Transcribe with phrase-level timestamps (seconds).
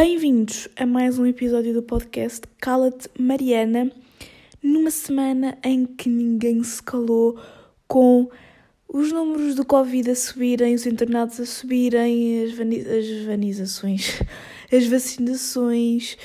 [0.00, 3.90] Bem-vindos a mais um episódio do podcast Cala-te Mariana,
[4.62, 7.36] numa semana em que ninguém se calou
[7.88, 8.30] com
[8.88, 14.22] os números do Covid a subirem, os internados a subirem, as, vani as vanizações,
[14.72, 16.16] as vacinações.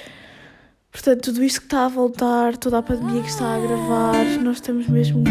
[0.92, 4.58] Portanto, tudo isto que está a voltar, toda a pandemia que está a gravar, nós
[4.58, 5.24] estamos mesmo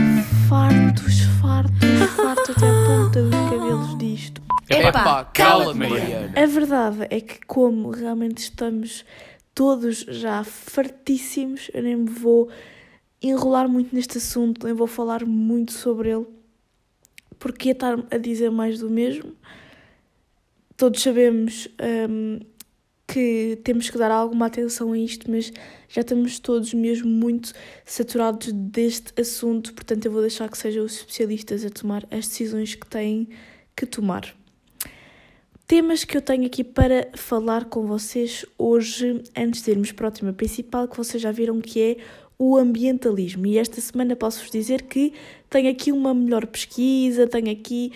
[0.48, 4.31] fartos, fartos, fartos até a ponta dos cabelos disto.
[4.78, 6.32] Epá, cala-te, Mariana.
[6.36, 9.04] A verdade é que, como realmente estamos
[9.54, 12.48] todos já fartíssimos, eu nem me vou
[13.22, 16.26] enrolar muito neste assunto, nem vou falar muito sobre ele,
[17.38, 19.32] porque ia estar a dizer mais do mesmo.
[20.76, 21.68] Todos sabemos
[22.08, 22.40] hum,
[23.06, 25.52] que temos que dar alguma atenção a isto, mas
[25.88, 27.52] já estamos todos mesmo muito
[27.84, 32.74] saturados deste assunto, portanto, eu vou deixar que sejam os especialistas a tomar as decisões
[32.74, 33.28] que têm
[33.76, 34.34] que tomar
[35.66, 40.10] temas que eu tenho aqui para falar com vocês hoje, antes de irmos para o
[40.10, 41.96] tema principal, que vocês já viram que é
[42.38, 43.46] o ambientalismo.
[43.46, 45.12] E esta semana posso-vos dizer que
[45.48, 47.92] tenho aqui uma melhor pesquisa, tenho aqui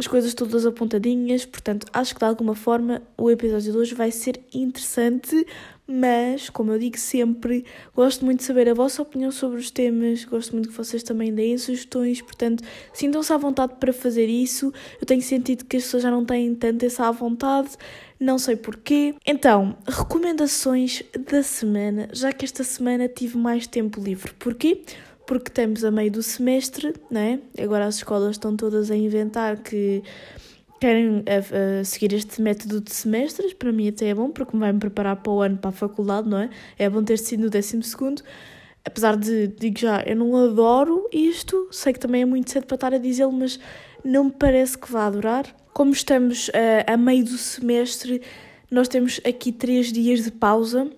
[0.00, 4.10] as coisas todas apontadinhas, portanto, acho que de alguma forma o episódio de hoje vai
[4.10, 5.46] ser interessante,
[5.86, 10.24] mas, como eu digo sempre, gosto muito de saber a vossa opinião sobre os temas,
[10.24, 14.72] gosto muito que vocês também deem sugestões, portanto, sintam-se à vontade para fazer isso.
[15.00, 17.70] Eu tenho sentido que as pessoas já não têm tanto essa à vontade,
[18.18, 19.14] não sei porquê.
[19.26, 24.32] Então, recomendações da semana, já que esta semana tive mais tempo livre.
[24.38, 24.82] Porquê?
[25.30, 27.38] Porque estamos a meio do semestre, né?
[27.56, 30.02] Agora as escolas estão todas a inventar que
[30.80, 34.60] querem a, a seguir este método de semestres, para mim até é bom, porque me
[34.60, 36.50] vai me preparar para o ano, para a faculdade, não é?
[36.76, 38.24] É bom ter sido no décimo segundo.
[38.84, 42.74] Apesar de, digo já, eu não adoro isto, sei que também é muito cedo para
[42.74, 43.60] estar a dizê-lo, mas
[44.04, 45.46] não me parece que vá durar.
[45.72, 48.20] Como estamos uh, a meio do semestre,
[48.68, 50.90] nós temos aqui três dias de pausa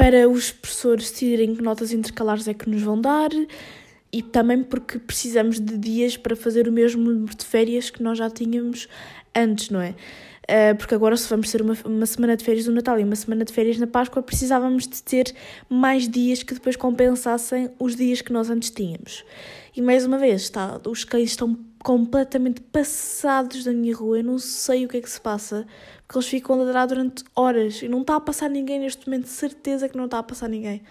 [0.00, 3.28] para os professores decidirem que notas intercalares é que nos vão dar
[4.10, 8.16] e também porque precisamos de dias para fazer o mesmo número de férias que nós
[8.16, 8.88] já tínhamos
[9.34, 9.90] antes, não é?
[9.90, 13.14] Uh, porque agora, se vamos ter uma, uma semana de férias do Natal e uma
[13.14, 15.34] semana de férias na Páscoa, precisávamos de ter
[15.68, 19.22] mais dias que depois compensassem os dias que nós antes tínhamos.
[19.76, 24.38] E mais uma vez, está, os cães estão completamente passados da minha rua, eu não
[24.38, 25.66] sei o que é que se passa,
[26.06, 29.26] porque eles ficam a ladrar durante horas e não está a passar ninguém neste momento,
[29.26, 30.82] certeza que não está a passar ninguém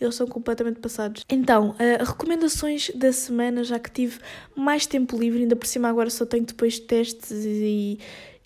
[0.00, 1.24] eles são completamente passados.
[1.28, 4.18] Então, uh, recomendações da semana, já que tive
[4.54, 7.98] mais tempo livre, ainda por cima agora só tenho depois testes e,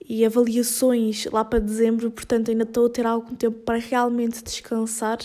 [0.09, 5.19] e avaliações lá para dezembro, portanto ainda estou a ter algum tempo para realmente descansar.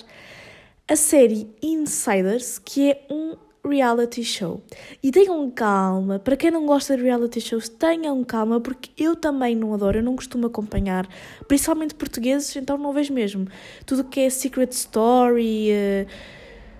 [0.87, 3.35] A série Insiders, que é um
[3.67, 4.61] reality show.
[5.01, 9.55] E tenham calma, para quem não gosta de reality shows, tenham calma, porque eu também
[9.55, 11.07] não adoro, eu não costumo acompanhar,
[11.47, 13.47] principalmente portugueses, então não vejo mesmo.
[13.85, 16.07] Tudo que é Secret Story, uh,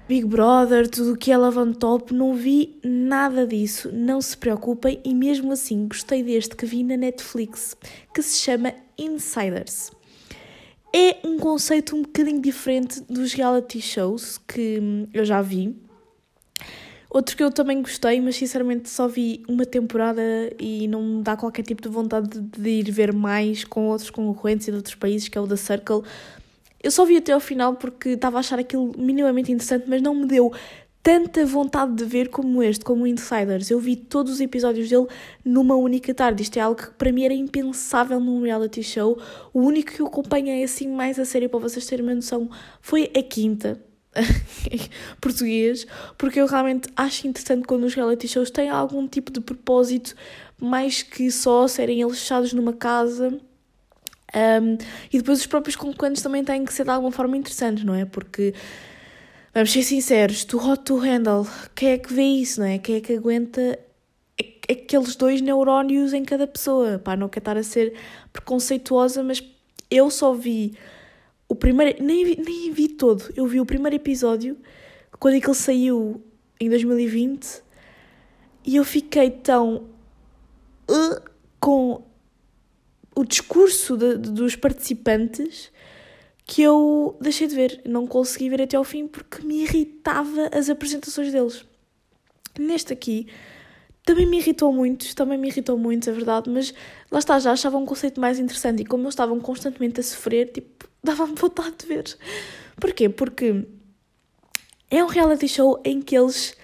[0.07, 5.01] Big Brother, tudo que é Love on Top, não vi nada disso, não se preocupem,
[5.03, 7.75] e mesmo assim gostei deste que vi na Netflix,
[8.13, 9.91] que se chama Insiders.
[10.95, 15.75] É um conceito um bocadinho diferente dos reality shows que eu já vi,
[17.09, 20.21] Outro que eu também gostei, mas sinceramente só vi uma temporada
[20.59, 24.67] e não me dá qualquer tipo de vontade de ir ver mais com outros concorrentes
[24.67, 26.03] e de outros países, que é o The Circle.
[26.83, 30.13] Eu só vi até ao final porque estava a achar aquilo minimamente interessante, mas não
[30.13, 30.51] me deu
[31.01, 33.71] tanta vontade de ver como este, como o Insiders.
[33.71, 35.07] Eu vi todos os episódios dele
[35.43, 36.43] numa única tarde.
[36.43, 39.17] Isto é algo que para mim era impensável num reality show.
[39.53, 42.49] O único que eu acompanhei assim mais a sério, para vocês terem uma noção,
[42.81, 43.86] foi a quinta
[45.21, 45.85] português,
[46.17, 50.15] porque eu realmente acho interessante quando os reality shows têm algum tipo de propósito
[50.59, 53.39] mais que só serem eles fechados numa casa.
[54.35, 54.77] Um,
[55.11, 58.05] e depois os próprios concorrentes também têm que ser de alguma forma interessantes, não é?
[58.05, 58.53] Porque,
[59.53, 62.77] vamos ser sinceros, to hot to handle, quem é que vê isso, não é?
[62.77, 63.79] Quem é que aguenta
[64.69, 66.99] aqueles dois neurónios em cada pessoa?
[66.99, 67.93] Pá, não quero estar a ser
[68.33, 69.41] preconceituosa, mas
[69.89, 70.77] eu só vi
[71.47, 72.03] o primeiro.
[72.03, 73.23] Nem vi, nem vi todo.
[73.35, 74.57] Eu vi o primeiro episódio
[75.19, 76.21] quando é que ele saiu
[76.59, 77.63] em 2020
[78.65, 79.89] e eu fiquei tão.
[80.89, 81.21] Uh,
[81.59, 82.03] com
[83.15, 85.71] o discurso de, de, dos participantes
[86.45, 87.81] que eu deixei de ver.
[87.85, 91.65] Não consegui ver até ao fim porque me irritava as apresentações deles.
[92.57, 93.27] Neste aqui
[94.07, 96.73] também me irritou muito, também me irritou muito, é verdade, mas
[97.11, 100.49] lá está, já achava um conceito mais interessante e como eles estavam constantemente a sofrer,
[100.49, 102.17] tipo, dava-me vontade de ver.
[102.79, 103.09] Porquê?
[103.09, 103.65] Porque
[104.89, 106.55] é um reality show em que eles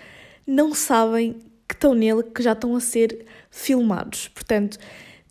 [0.45, 1.33] não sabem
[1.67, 4.27] que estão nele, que já estão a ser filmados.
[4.27, 4.77] Portanto,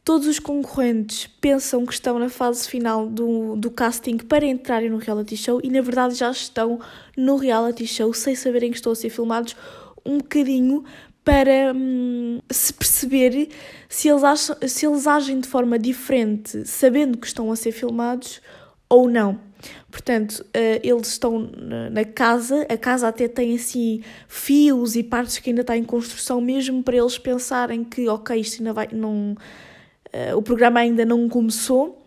[0.04, 4.96] Todos os concorrentes pensam que estão na fase final do, do casting para entrarem no
[4.96, 6.81] reality show e, na verdade, já estão
[7.16, 9.54] no reality show sem saberem que estão a ser filmados
[10.04, 10.82] um bocadinho
[11.22, 13.49] para hum, se perceber
[13.88, 18.40] se eles, acham, se eles agem de forma diferente sabendo que estão a ser filmados
[18.92, 19.40] ou não.
[19.90, 21.50] Portanto, uh, eles estão
[21.90, 26.40] na casa, a casa até tem assim fios e partes que ainda está em construção,
[26.40, 28.88] mesmo para eles pensarem que, ok, isto ainda vai.
[28.92, 31.98] Não, uh, o programa ainda não começou.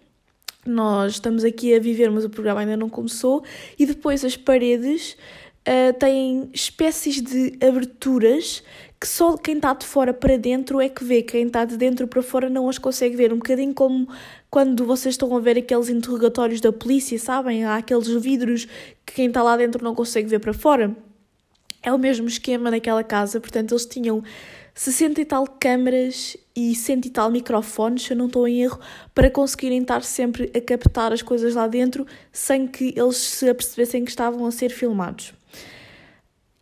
[0.64, 3.44] Nós estamos aqui a viver, mas o programa ainda não começou.
[3.80, 5.18] E depois as paredes
[5.62, 8.64] uh, têm espécies de aberturas
[9.00, 12.08] que só quem está de fora para dentro é que vê, quem está de dentro
[12.08, 13.34] para fora não as consegue ver.
[13.34, 14.08] Um bocadinho como
[14.50, 17.66] quando vocês estão a ver aqueles interrogatórios da polícia, sabem?
[17.66, 18.66] Há aqueles vidros
[19.06, 20.96] que quem está lá dentro não consegue ver para fora.
[21.84, 24.24] É o mesmo esquema naquela casa, portanto, eles tinham
[24.74, 28.80] 60 e tal câmaras e 100 e tal microfones, se eu não estou em erro,
[29.14, 34.04] para conseguirem estar sempre a captar as coisas lá dentro sem que eles se apercebessem
[34.04, 35.34] que estavam a ser filmados.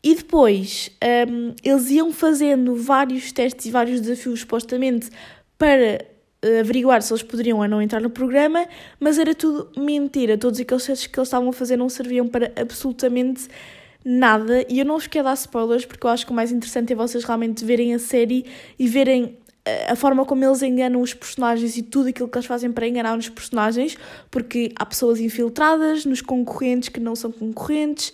[0.03, 0.91] E depois
[1.29, 5.09] um, eles iam fazendo vários testes e vários desafios, supostamente,
[5.57, 6.05] para
[6.43, 8.67] uh, averiguar se eles poderiam ou não entrar no programa,
[8.99, 10.37] mas era tudo mentira.
[10.37, 13.47] Todos aqueles testes que eles estavam a fazer não serviam para absolutamente
[14.03, 14.65] nada.
[14.67, 16.95] E eu não vos quero dar spoilers, porque eu acho que o mais interessante é
[16.95, 18.45] vocês realmente verem a série
[18.77, 22.45] e verem eh, a forma como eles enganam os personagens e tudo aquilo que eles
[22.45, 23.97] fazem para enganar os personagens,
[24.29, 28.11] porque há pessoas infiltradas nos concorrentes que não são concorrentes,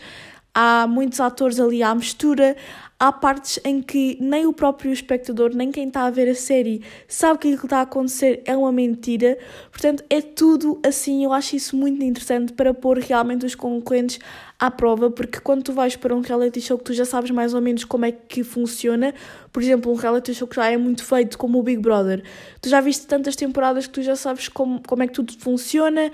[0.62, 2.54] há muitos atores ali à mistura,
[3.00, 6.84] há partes em que nem o próprio espectador, nem quem está a ver a série
[7.08, 9.38] sabe que aquilo que está a acontecer é uma mentira.
[9.72, 11.24] Portanto, é tudo assim.
[11.24, 14.20] Eu acho isso muito interessante para pôr realmente os concorrentes
[14.60, 17.54] à prova, porque quando tu vais para um reality show que tu já sabes mais
[17.54, 19.14] ou menos como é que funciona,
[19.54, 22.22] por exemplo, um reality show que já é muito feito, como o Big Brother,
[22.62, 26.12] tu já viste tantas temporadas que tu já sabes como, como é que tudo funciona,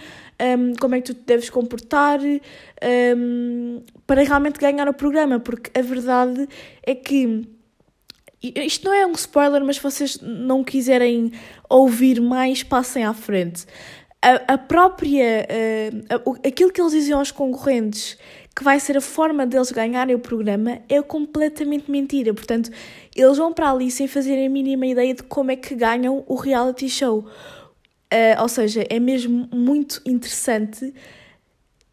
[0.60, 2.20] um, como é que tu te deves comportar,
[3.18, 6.48] um, para realmente ganhar o programa, porque a verdade
[6.84, 7.48] é que
[8.44, 11.32] isto não é um spoiler, mas se vocês não quiserem
[11.68, 13.66] ouvir mais, passem à frente
[14.26, 15.48] a, a própria.
[15.48, 18.18] Uh, a, aquilo que eles diziam aos concorrentes
[18.56, 22.34] que vai ser a forma deles ganharem o programa é completamente mentira.
[22.34, 22.72] Portanto,
[23.14, 26.36] eles vão para ali sem fazerem a mínima ideia de como é que ganham o
[26.36, 27.20] reality show.
[27.20, 30.94] Uh, ou seja, é mesmo muito interessante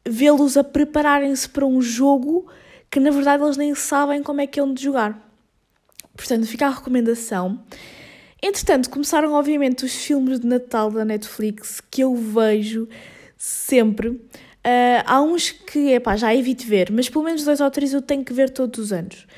[0.06, 2.46] vê-los a prepararem-se para um jogo
[2.90, 5.18] que na verdade eles nem sabem como é que é onde jogar.
[6.14, 7.60] Portanto, fica a recomendação.
[8.44, 12.88] Entretanto, começaram obviamente os filmes de Natal da Netflix que eu vejo
[13.38, 14.08] sempre.
[14.08, 18.02] Uh, há uns que, epá, já evito ver, mas pelo menos dois ou três eu
[18.02, 19.28] tenho que ver todos os anos.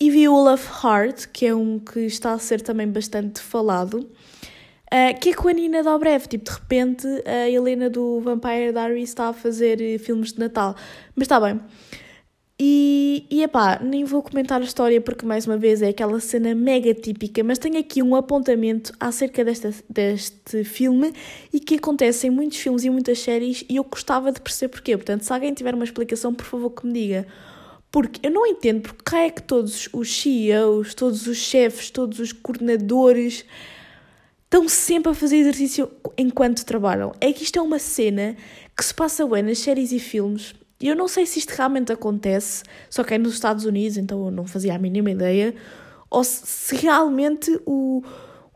[0.00, 3.96] E vi o Love Heart, que é um que está a ser também bastante falado,
[4.00, 6.26] uh, que é com a Nina Dobrev.
[6.26, 10.74] Tipo, de repente a Helena do Vampire Diaries está a fazer eh, filmes de Natal.
[11.14, 11.60] Mas está bem.
[12.60, 16.56] E, e epá, nem vou comentar a história porque, mais uma vez, é aquela cena
[16.56, 21.12] mega típica, mas tenho aqui um apontamento acerca desta, deste filme
[21.52, 24.96] e que acontece em muitos filmes e muitas séries e eu gostava de perceber porquê.
[24.96, 27.28] Portanto, se alguém tiver uma explicação, por favor que me diga.
[27.92, 32.32] Porque eu não entendo porque é que todos os CEOs, todos os chefes, todos os
[32.32, 33.44] coordenadores
[34.44, 37.12] estão sempre a fazer exercício enquanto trabalham.
[37.20, 38.36] É que isto é uma cena
[38.76, 40.54] que se passa bem nas séries e filmes
[40.86, 44.30] eu não sei se isto realmente acontece, só que é nos Estados Unidos, então eu
[44.30, 45.54] não fazia a mínima ideia,
[46.08, 48.02] ou se realmente o,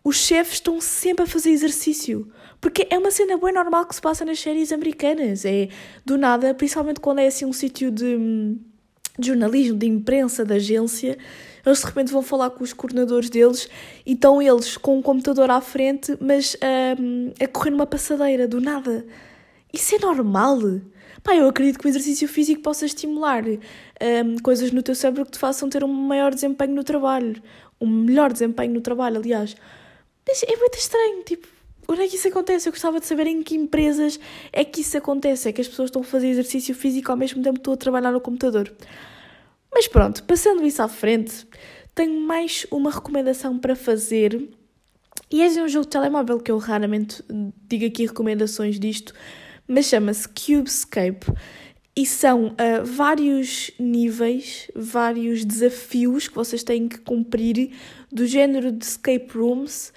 [0.04, 2.30] os chefes estão sempre a fazer exercício.
[2.60, 5.44] Porque é uma cena bem normal que se passa nas séries americanas.
[5.44, 5.68] É
[6.04, 8.16] do nada, principalmente quando é assim um sítio de,
[9.18, 11.18] de jornalismo, de imprensa, de agência,
[11.66, 13.68] eles de repente vão falar com os coordenadores deles
[14.06, 16.56] e estão eles com um computador à frente, mas
[17.00, 19.04] um, a correr numa passadeira, do nada.
[19.72, 20.60] Isso é normal.
[21.22, 25.32] Pá, eu acredito que o exercício físico possa estimular um, coisas no teu cérebro que
[25.32, 27.40] te façam ter um maior desempenho no trabalho.
[27.80, 29.54] Um melhor desempenho no trabalho, aliás.
[30.26, 31.46] Mas é muito estranho, tipo,
[31.88, 32.68] onde é que isso acontece?
[32.68, 34.18] Eu gostava de saber em que empresas
[34.52, 35.48] é que isso acontece.
[35.48, 37.76] É que as pessoas estão a fazer exercício físico ao mesmo tempo que estão a
[37.76, 38.72] trabalhar no computador.
[39.72, 41.46] Mas pronto, passando isso à frente,
[41.94, 44.50] tenho mais uma recomendação para fazer.
[45.30, 47.22] E é um jogo de telemóvel que eu raramente
[47.68, 49.14] digo aqui recomendações disto,
[49.66, 51.26] mas chama-se Cubescape
[51.94, 57.70] e são uh, vários níveis, vários desafios que vocês têm que cumprir
[58.10, 59.92] do género de escape rooms,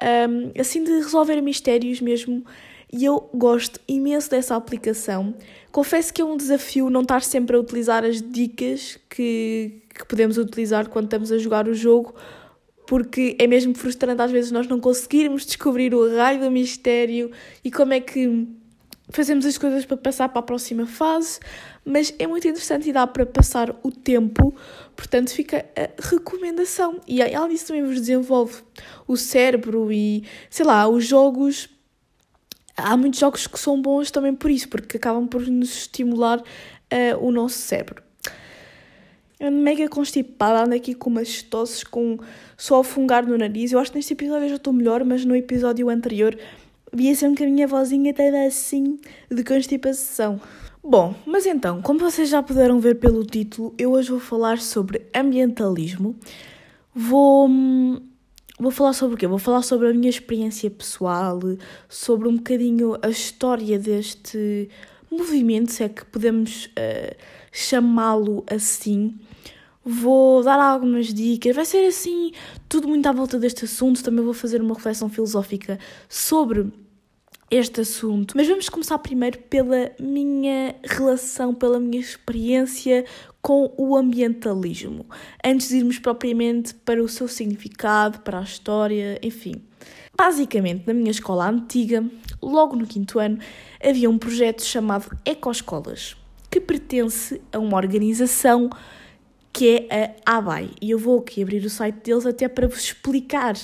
[0.00, 2.44] um, assim de resolver mistérios mesmo.
[2.92, 5.34] E eu gosto imenso dessa aplicação.
[5.70, 10.38] Confesso que é um desafio não estar sempre a utilizar as dicas que, que podemos
[10.38, 12.14] utilizar quando estamos a jogar o jogo,
[12.86, 17.30] porque é mesmo frustrante às vezes nós não conseguirmos descobrir o raio do mistério
[17.64, 18.48] e como é que
[19.10, 21.40] fazemos as coisas para passar para a próxima fase,
[21.84, 24.54] mas é muito interessante e dá para passar o tempo,
[24.96, 27.00] portanto fica a recomendação.
[27.06, 28.62] E além disso também vos desenvolve
[29.06, 31.68] o cérebro e, sei lá, os jogos.
[32.76, 36.44] Há muitos jogos que são bons também por isso, porque acabam por nos estimular uh,
[37.20, 38.02] o nosso cérebro.
[39.38, 42.18] Eu mega constipada, ando aqui com umas tosses, com
[42.58, 43.72] só fungar no nariz.
[43.72, 46.38] Eu acho que neste episódio eu já estou melhor, mas no episódio anterior
[46.92, 48.98] via sempre que a minha vozinha estava assim
[49.30, 50.40] de constipação.
[50.82, 55.06] Bom, mas então, como vocês já puderam ver pelo título, eu hoje vou falar sobre
[55.14, 56.16] ambientalismo.
[56.94, 57.48] Vou,
[58.58, 59.26] vou falar sobre o quê?
[59.26, 61.38] Vou falar sobre a minha experiência pessoal,
[61.86, 64.70] sobre um bocadinho a história deste
[65.10, 67.14] movimento, se é que podemos uh,
[67.52, 69.18] chamá-lo assim.
[69.84, 72.32] Vou dar algumas dicas, vai ser assim,
[72.68, 74.02] tudo muito à volta deste assunto.
[74.02, 75.78] Também vou fazer uma reflexão filosófica
[76.08, 76.72] sobre
[77.50, 78.34] este assunto.
[78.36, 83.04] Mas vamos começar primeiro pela minha relação, pela minha experiência
[83.42, 85.06] com o ambientalismo,
[85.44, 89.54] antes de irmos propriamente para o seu significado, para a história, enfim.
[90.16, 92.04] Basicamente, na minha escola antiga,
[92.42, 93.38] logo no quinto ano,
[93.82, 96.16] havia um projeto chamado Ecoescolas,
[96.50, 98.68] que pertence a uma organização
[99.52, 100.70] que é a ABAI.
[100.80, 103.54] E eu vou aqui abrir o site deles até para vos explicar,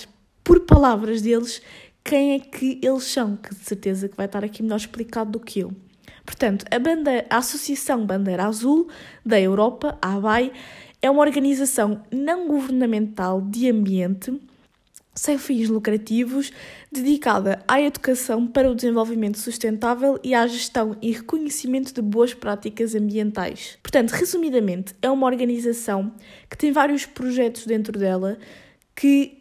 [0.43, 1.61] por palavras deles,
[2.07, 5.41] quem é que eles são, que de certeza que vai estar aqui melhor explicado do
[5.41, 5.73] que eu.
[6.25, 8.89] Portanto, a, bandeira, a Associação Bandeira Azul
[9.25, 10.53] da Europa, a ABAI,
[11.03, 14.41] é uma organização não governamental de ambiente
[15.17, 16.53] sem fins lucrativos,
[16.93, 22.95] dedicada à educação para o desenvolvimento sustentável e à gestão e reconhecimento de boas práticas
[22.95, 23.79] ambientais.
[23.83, 26.13] Portanto, resumidamente, é uma organização
[26.51, 28.39] que tem vários projetos dentro dela
[28.95, 29.41] que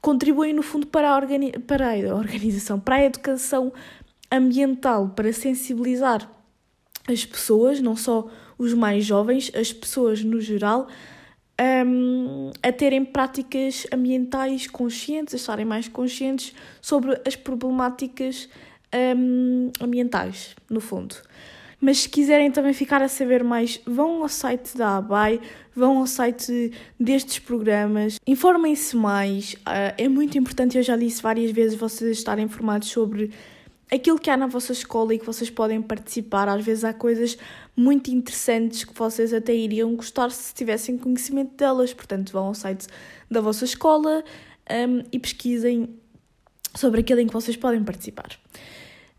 [0.00, 3.72] contribuem, no fundo, para a, organi para a organização, para a educação
[4.30, 6.30] ambiental, para sensibilizar
[7.08, 10.86] as pessoas, não só os mais jovens, as pessoas no geral,
[11.86, 18.48] um, a terem práticas ambientais conscientes, a estarem mais conscientes sobre as problemáticas
[19.16, 21.16] um, ambientais, no fundo.
[21.80, 25.40] Mas se quiserem também ficar a saber mais, vão ao site da ABAI,
[25.74, 29.54] vão ao site destes programas, informem-se mais.
[29.54, 33.30] Uh, é muito importante, eu já disse várias vezes, vocês estarem informados sobre
[33.90, 36.48] aquilo que há na vossa escola e que vocês podem participar.
[36.48, 37.36] Às vezes há coisas
[37.74, 41.92] muito interessantes que vocês até iriam gostar se tivessem conhecimento delas.
[41.92, 42.86] Portanto, vão ao site
[43.30, 44.22] da vossa escola
[44.70, 45.88] um, e pesquisem
[46.74, 48.38] sobre aquilo em que vocês podem participar.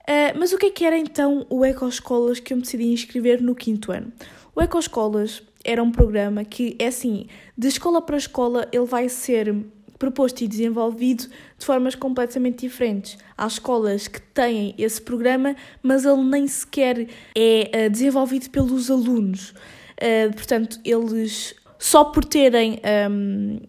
[0.02, 3.42] Uh, mas o que é que era então o Ecoescolas que eu me decidi inscrever
[3.42, 4.12] no quinto ano?
[4.56, 7.28] O Ecoescolas era um programa que, é assim,
[7.58, 9.56] de escola para escola, ele vai ser
[10.02, 11.28] proposto e desenvolvido
[11.58, 13.20] de formas completamente diferentes.
[13.38, 19.52] Há escolas que têm esse programa, mas ele nem sequer é uh, desenvolvido pelos alunos.
[19.52, 22.82] Uh, portanto, eles só por terem
[23.12, 23.60] um,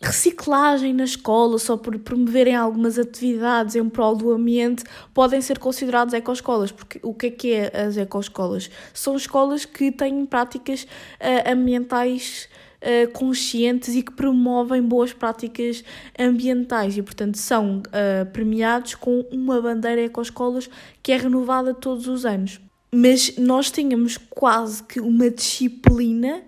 [0.00, 6.14] reciclagem na escola, só por promoverem algumas atividades em prol do ambiente, podem ser considerados
[6.14, 6.72] ecoescolas.
[6.72, 8.70] Porque o que é que é as ecoescolas?
[8.94, 12.48] São escolas que têm práticas uh, ambientais
[12.80, 15.84] uh, conscientes e que promovem boas práticas
[16.18, 20.70] ambientais e, portanto, são uh, premiados com uma bandeira ecoescolas
[21.02, 22.58] que é renovada todos os anos.
[22.92, 26.42] Mas nós tínhamos quase que uma disciplina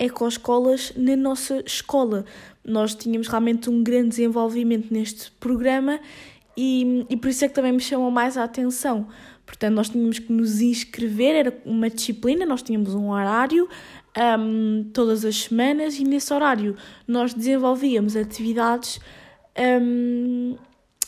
[0.00, 2.24] ecoescolas na nossa escola.
[2.64, 5.98] Nós tínhamos realmente um grande desenvolvimento neste programa
[6.56, 9.06] e, e por isso é que também me chamou mais a atenção.
[9.46, 13.68] Portanto, nós tínhamos que nos inscrever, era uma disciplina, nós tínhamos um horário,
[14.38, 16.76] um, todas as semanas e nesse horário
[17.06, 19.00] nós desenvolvíamos atividades
[19.82, 20.56] um,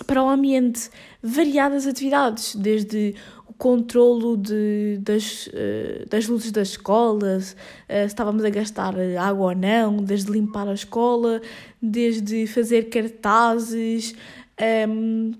[0.06, 0.90] para o ambiente,
[1.23, 3.14] variadas atividades, desde
[3.62, 9.54] controlo de, das, uh, das luzes das escolas, uh, se estávamos a gastar água ou
[9.54, 11.40] não, desde limpar a escola,
[11.81, 14.16] desde fazer cartazes,
[14.88, 15.31] um,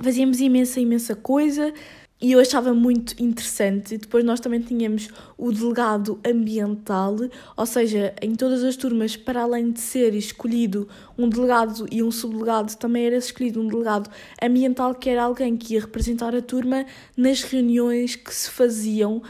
[0.00, 1.74] fazíamos imensa, imensa coisa
[2.20, 3.96] e eu achava muito interessante.
[3.96, 7.16] Depois nós também tínhamos o delegado ambiental,
[7.56, 12.10] ou seja, em todas as turmas, para além de ser escolhido um delegado e um
[12.10, 14.10] subdelegado, também era escolhido um delegado
[14.42, 16.84] ambiental, que era alguém que ia representar a turma
[17.16, 19.22] nas reuniões que se faziam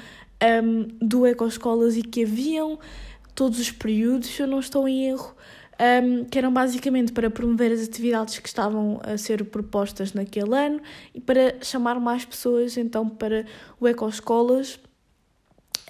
[0.62, 2.78] um, do Ecoescolas e que haviam
[3.35, 5.35] todos os períodos, se eu não estou em erro,
[5.78, 10.80] um, que eram basicamente para promover as atividades que estavam a ser propostas naquele ano
[11.14, 13.47] e para chamar mais pessoas então para
[13.80, 14.78] o Ecoescolas.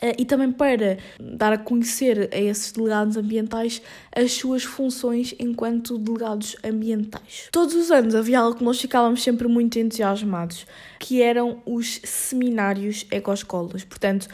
[0.01, 3.83] Uh, e também para dar a conhecer a esses delegados ambientais
[4.15, 7.49] as suas funções enquanto delegados ambientais.
[7.51, 10.69] Todos os anos havia algo que nós ficávamos sempre muito entusiasmados,
[11.01, 13.83] que eram os seminários ecoescolas.
[13.83, 14.29] Portanto,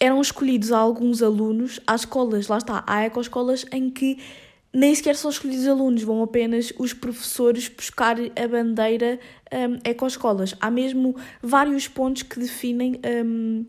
[0.00, 4.18] eram escolhidos alguns alunos às escolas, lá está, há ecoescolas em que
[4.72, 9.20] nem sequer são escolhidos alunos, vão apenas os professores buscar a bandeira
[9.52, 10.54] um, ecoescolas.
[10.60, 13.66] Há mesmo vários pontos que definem um,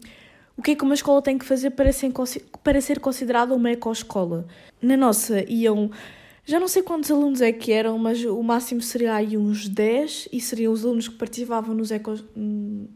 [0.55, 2.11] o que é que uma escola tem que fazer para ser,
[2.63, 4.47] para ser considerada uma ecoescola.
[4.81, 5.91] Na nossa iam,
[6.45, 10.29] já não sei quantos alunos é que eram, mas o máximo seria aí uns 10
[10.31, 12.15] e seriam os alunos que participavam nos eco,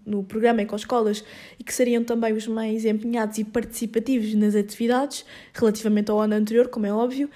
[0.06, 1.24] no programa Ecoescolas
[1.60, 6.68] e que seriam também os mais empenhados e participativos nas atividades, relativamente ao ano anterior,
[6.68, 7.30] como é óbvio.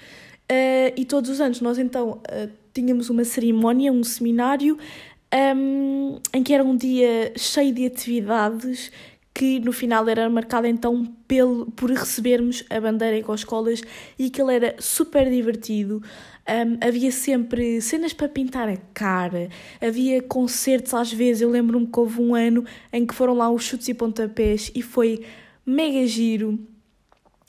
[0.52, 4.76] Uh, e todos os anos nós então uh, tínhamos uma cerimónia, um seminário,
[5.56, 8.90] um, em que era um dia cheio de atividades
[9.34, 13.80] que no final era marcado então pelo, por recebermos a bandeira com as escolas
[14.18, 16.02] e que ele era super divertido.
[16.46, 19.48] Um, havia sempre cenas para pintar a cara,
[19.80, 21.40] havia concertos às vezes.
[21.40, 24.82] Eu lembro-me que houve um ano em que foram lá os chutes e pontapés e
[24.82, 25.24] foi
[25.64, 26.58] mega giro.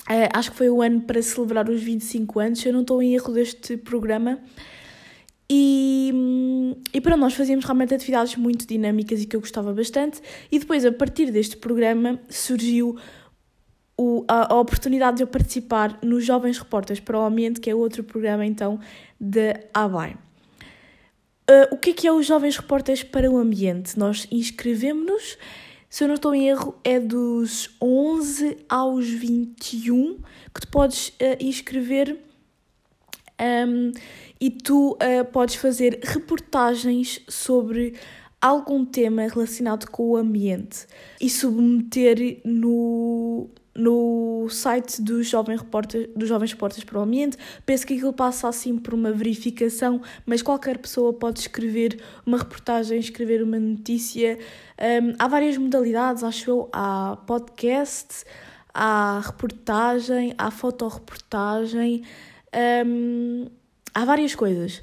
[0.09, 3.13] Uh, acho que foi o ano para celebrar os 25 anos, eu não estou em
[3.13, 4.39] erro deste programa.
[5.49, 6.11] E,
[6.93, 10.21] e para nós fazíamos realmente atividades muito dinâmicas e que eu gostava bastante.
[10.51, 12.97] E depois, a partir deste programa, surgiu
[13.97, 17.75] o, a, a, oportunidade de eu participar nos Jovens Repórteres para o Ambiente, que é
[17.75, 18.79] outro programa então
[19.19, 20.17] da ABAI.
[21.49, 23.99] Uh, o que é que é os Jovens Repórteres para o Ambiente?
[23.99, 25.37] Nós inscrevemos-nos
[25.93, 30.17] se eu não estou em erro, é dos 11 aos 21
[30.51, 32.19] que tu podes uh, inscrever
[33.39, 33.91] um,
[34.41, 37.93] e tu uh, podes fazer reportagens sobre
[38.41, 40.87] algum tema relacionado com o ambiente
[41.21, 47.37] e submeter no, no site dos, jovens repórter, dos Jovens Repórteres para o Ambiente.
[47.65, 52.99] Penso que aquilo passa assim por uma verificação, mas qualquer pessoa pode escrever uma reportagem,
[52.99, 54.37] escrever uma notícia.
[54.79, 56.69] Um, há várias modalidades, acho eu.
[56.71, 58.25] Há podcast,
[58.73, 62.03] há reportagem, há fotoreportagem,
[62.85, 63.47] um,
[63.93, 64.81] há várias coisas.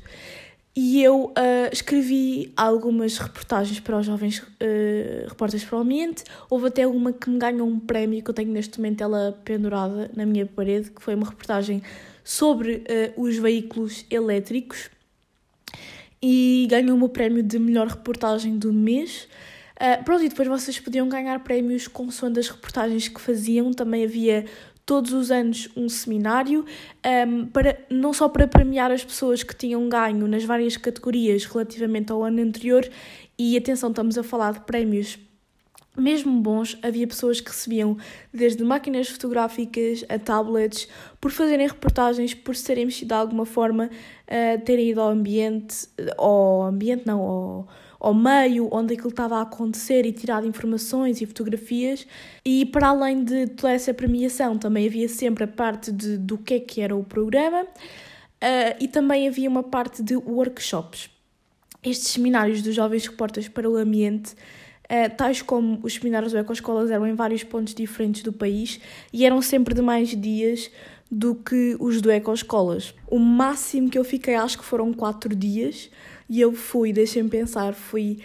[0.74, 1.33] E eu uh,
[1.72, 6.22] escrevi algumas reportagens para os jovens uh, repórteres para o ambiente.
[6.48, 10.11] Houve até uma que me ganhou um prémio, que eu tenho neste momento ela pendurada
[10.14, 11.83] na minha parede, que foi uma reportagem
[12.22, 12.85] sobre
[13.16, 14.90] uh, os veículos elétricos.
[16.22, 19.26] E ganhou o prémio de melhor reportagem do mês.
[19.74, 23.72] Uh, pronto, e depois vocês podiam ganhar prémios consoante as reportagens que faziam.
[23.72, 24.44] Também havia
[24.90, 26.64] todos os anos um seminário,
[27.29, 32.11] um, para, não só para premiar as pessoas que tinham ganho nas várias categorias relativamente
[32.11, 32.90] ao ano anterior,
[33.38, 35.16] e atenção, estamos a falar de prémios
[35.96, 37.96] mesmo bons, havia pessoas que recebiam
[38.35, 40.88] desde máquinas fotográficas a tablets
[41.20, 45.87] por fazerem reportagens, por serem mexido de alguma forma, uh, terem ido ao ambiente,
[46.18, 47.68] ao ambiente não,
[48.00, 52.06] ao meio onde aquilo estava a acontecer e tirado informações e fotografias.
[52.44, 56.54] E para além de toda essa premiação, também havia sempre a parte de, do que
[56.54, 61.10] é que era o programa uh, e também havia uma parte de workshops.
[61.82, 64.34] Estes seminários dos jovens repórteres para o ambiente
[64.90, 68.80] Uh, tais como os seminários do Ecoescolas eram em vários pontos diferentes do país
[69.12, 70.68] e eram sempre de mais dias
[71.08, 72.92] do que os do Ecoescolas.
[73.06, 75.90] O máximo que eu fiquei acho que foram quatro dias,
[76.31, 78.25] e eu fui, deixem-me pensar, fui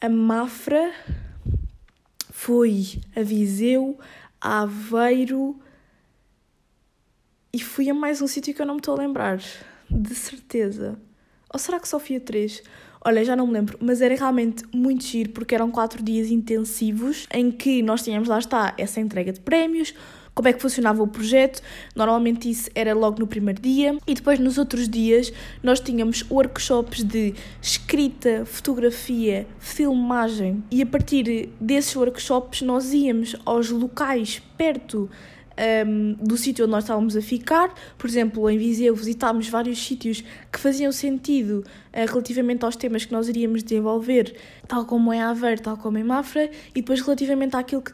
[0.00, 0.94] a Mafra,
[2.30, 3.98] fui a Viseu,
[4.40, 5.60] a Aveiro
[7.52, 9.42] e fui a mais um sítio que eu não me estou a lembrar,
[9.90, 10.96] de certeza.
[11.52, 12.62] Ou será que só fui a três?
[13.04, 17.26] Olha, já não me lembro, mas era realmente muito giro porque eram quatro dias intensivos
[17.34, 19.92] em que nós tínhamos, lá está, essa entrega de prémios,
[20.32, 21.60] como é que funcionava o projeto.
[21.96, 25.32] Normalmente isso era logo no primeiro dia e depois nos outros dias
[25.64, 33.68] nós tínhamos workshops de escrita, fotografia, filmagem e a partir desses workshops nós íamos aos
[33.68, 35.10] locais perto
[35.86, 37.74] um, do sítio onde nós estávamos a ficar.
[37.98, 43.12] Por exemplo, em Viseu visitámos vários sítios que faziam sentido uh, relativamente aos temas que
[43.12, 44.34] nós iríamos desenvolver,
[44.66, 47.92] tal como em Aveiro, tal como em Mafra, e depois relativamente àquilo que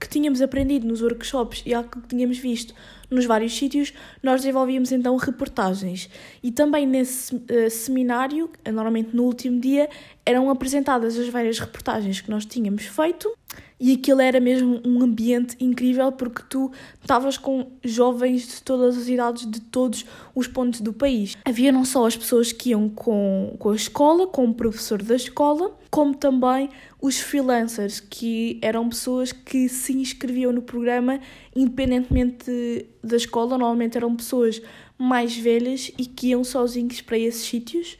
[0.00, 2.72] que tínhamos aprendido nos workshops e algo que tínhamos visto
[3.10, 3.92] nos vários sítios,
[4.22, 6.08] nós desenvolvíamos então reportagens.
[6.42, 9.88] E também nesse uh, seminário, normalmente no último dia,
[10.24, 13.32] eram apresentadas as várias reportagens que nós tínhamos feito
[13.80, 19.08] e aquilo era mesmo um ambiente incrível porque tu estavas com jovens de todas as
[19.08, 21.36] idades, de todos os pontos do país.
[21.44, 25.14] Havia não só as pessoas que iam com, com a escola, com o professor da
[25.14, 26.68] escola, como também
[27.00, 31.20] os freelancers, que eram pessoas que se inscreviam no programa
[31.60, 34.62] independentemente da escola, normalmente eram pessoas
[34.96, 37.98] mais velhas e que iam sozinhos para esses sítios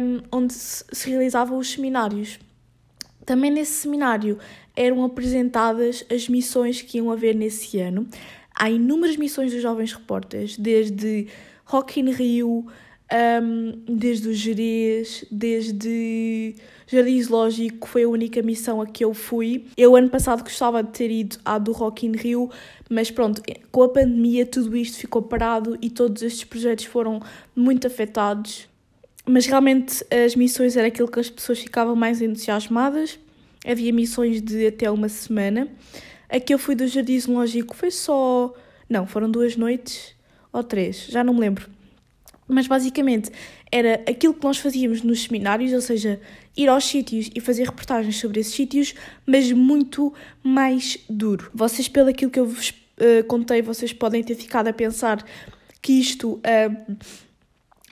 [0.00, 2.38] um, onde se realizavam os seminários.
[3.24, 4.38] Também nesse seminário
[4.74, 8.06] eram apresentadas as missões que iam haver nesse ano.
[8.54, 11.28] Há inúmeras missões dos jovens repórteres, desde
[11.64, 12.66] Rock in Rio,
[13.42, 16.54] um, desde o Jerez, desde
[16.92, 19.64] Jardim Zoológico, foi a única missão a que eu fui.
[19.76, 22.50] Eu, ano passado, gostava de ter ido à do Rock in Rio,
[22.90, 27.20] mas pronto, com a pandemia tudo isto ficou parado e todos estes projetos foram
[27.56, 28.68] muito afetados.
[29.26, 33.18] Mas realmente as missões era aquilo que as pessoas ficavam mais entusiasmadas.
[33.64, 35.68] Havia missões de até uma semana.
[36.28, 38.52] A que eu fui do Jardim Zoológico foi só.
[38.88, 40.14] Não, foram duas noites
[40.52, 41.70] ou três, já não me lembro.
[42.48, 43.30] Mas basicamente
[43.70, 46.20] era aquilo que nós fazíamos nos seminários, ou seja,
[46.56, 51.50] ir aos sítios e fazer reportagens sobre esses sítios, mas muito mais duro.
[51.54, 55.24] Vocês, pelo aquilo que eu vos uh, contei, vocês podem ter ficado a pensar
[55.80, 56.34] que isto.
[56.34, 56.96] Uh,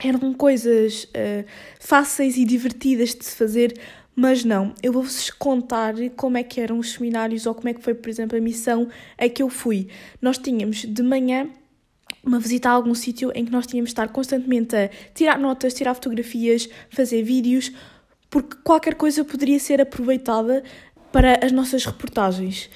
[0.03, 1.45] eram coisas uh,
[1.79, 3.79] fáceis e divertidas de se fazer,
[4.17, 4.75] mas não.
[4.83, 8.09] Eu vou-vos contar como é que eram os seminários ou como é que foi, por
[8.09, 9.89] exemplo, a missão a que eu fui.
[10.21, 11.49] Nós tínhamos de manhã
[12.25, 15.75] uma visita a algum sítio em que nós tínhamos de estar constantemente a tirar notas,
[15.75, 17.73] tirar fotografias, fazer vídeos,
[18.29, 20.63] porque qualquer coisa poderia ser aproveitada
[21.11, 22.71] para as nossas reportagens.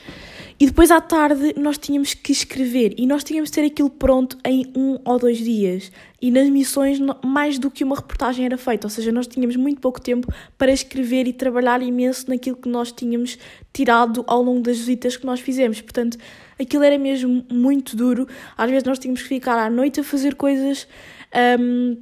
[0.58, 4.38] E depois à tarde nós tínhamos que escrever e nós tínhamos de ter aquilo pronto
[4.44, 5.90] em um ou dois dias.
[6.22, 9.80] E nas missões, mais do que uma reportagem era feita, ou seja, nós tínhamos muito
[9.80, 13.36] pouco tempo para escrever e trabalhar imenso naquilo que nós tínhamos
[13.72, 15.80] tirado ao longo das visitas que nós fizemos.
[15.80, 16.16] Portanto,
[16.58, 18.26] aquilo era mesmo muito duro.
[18.56, 20.86] Às vezes nós tínhamos que ficar à noite a fazer coisas.
[21.60, 21.96] Um,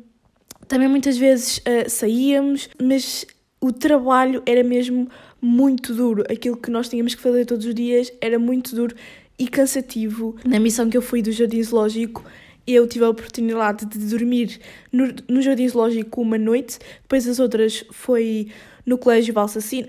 [0.69, 3.27] também muitas vezes uh, saíamos, mas
[3.61, 5.09] o trabalho era mesmo
[5.41, 6.25] muito duro.
[6.31, 8.95] Aquilo que nós tínhamos que fazer todos os dias era muito duro
[9.38, 10.37] e cansativo.
[10.45, 12.25] Na missão que eu fui do Jardim Zoológico,
[12.67, 14.61] eu tive a oportunidade de dormir
[14.93, 18.49] no, no Jardim Zoológico uma noite, depois as outras foi
[18.87, 19.88] no Colégio Valsacina.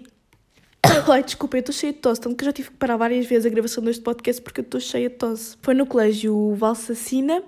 [1.09, 3.45] Ai, desculpa, eu estou cheia de tosse, tanto que já tive que parar várias vezes
[3.45, 5.55] a gravação deste podcast porque eu estou cheia de tosse.
[5.61, 7.41] Foi no Colégio Valsacina,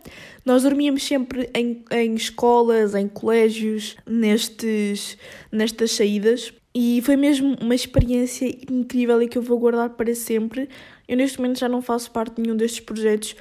[0.46, 5.18] nós dormíamos sempre em, em escolas, em colégios, nestes,
[5.52, 6.54] nestas saídas.
[6.74, 10.70] E foi mesmo uma experiência incrível e que eu vou guardar para sempre.
[11.08, 13.36] Eu neste momento já não faço parte de nenhum destes projetos,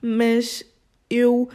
[0.00, 0.64] mas
[1.08, 1.48] eu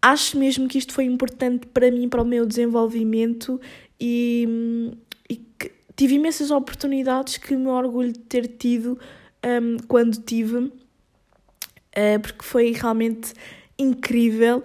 [0.00, 3.60] acho mesmo que isto foi importante para mim, para o meu desenvolvimento
[4.00, 4.92] e,
[5.28, 8.98] e que tive imensas oportunidades que me orgulho de ter tido
[9.44, 13.32] um, quando tive, uh, porque foi realmente
[13.78, 14.62] incrível.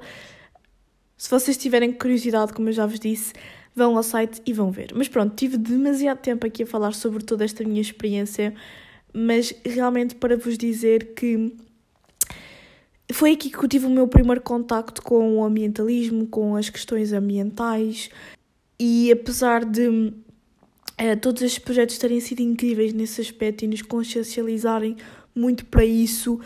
[1.17, 3.33] Se vocês tiverem curiosidade, como eu já vos disse,
[3.75, 4.91] vão ao site e vão ver.
[4.93, 8.53] Mas pronto, tive demasiado tempo aqui a falar sobre toda esta minha experiência,
[9.13, 11.55] mas realmente para vos dizer que
[13.13, 17.11] foi aqui que eu tive o meu primeiro contacto com o ambientalismo, com as questões
[17.13, 18.09] ambientais,
[18.79, 20.13] e apesar de
[21.01, 24.95] é, todos estes projetos terem sido incríveis nesse aspecto e nos consciencializarem
[25.33, 26.39] muito para isso,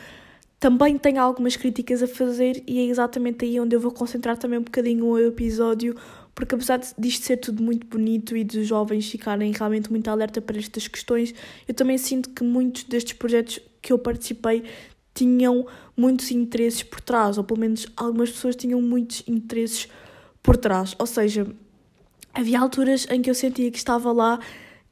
[0.57, 4.57] também tenho algumas críticas a fazer e é exatamente aí onde eu vou concentrar também
[4.57, 5.93] um bocadinho o episódio,
[6.33, 10.57] porque apesar disto ser tudo muito bonito e dos jovens ficarem realmente muito alerta para
[10.57, 11.35] estas questões,
[11.67, 14.63] eu também sinto que muitos destes projetos que eu participei
[15.13, 19.89] tinham muitos interesses por trás, ou pelo menos algumas pessoas tinham muitos interesses
[20.41, 20.95] por trás.
[20.97, 21.45] Ou seja,
[22.35, 24.39] havia alturas em que eu sentia que estava lá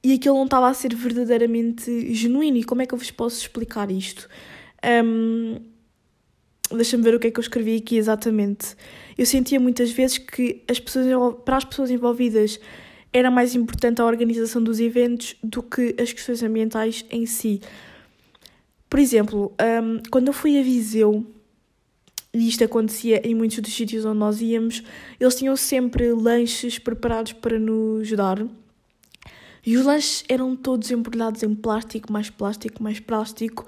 [0.03, 2.57] e aquilo não estava a ser verdadeiramente genuíno.
[2.57, 4.27] E como é que eu vos posso explicar isto?
[5.05, 5.57] Um,
[6.71, 8.75] Deixa-me ver o que é que eu escrevi aqui exatamente.
[9.17, 12.59] Eu sentia muitas vezes que as pessoas, para as pessoas envolvidas
[13.11, 17.61] era mais importante a organização dos eventos do que as questões ambientais em si.
[18.89, 19.53] Por exemplo,
[19.83, 21.25] um, quando eu fui a Viseu,
[22.33, 24.81] e isto acontecia em muitos dos sítios onde nós íamos,
[25.19, 28.43] eles tinham sempre lanches preparados para nos dar.
[29.65, 33.65] E os lanches eram todos embrulhados em plástico, mais plástico, mais plástico.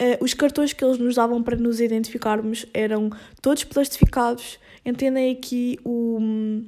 [0.00, 3.10] Uh, os cartões que eles nos davam para nos identificarmos eram
[3.42, 4.58] todos plastificados.
[4.84, 6.62] Entendem aqui o,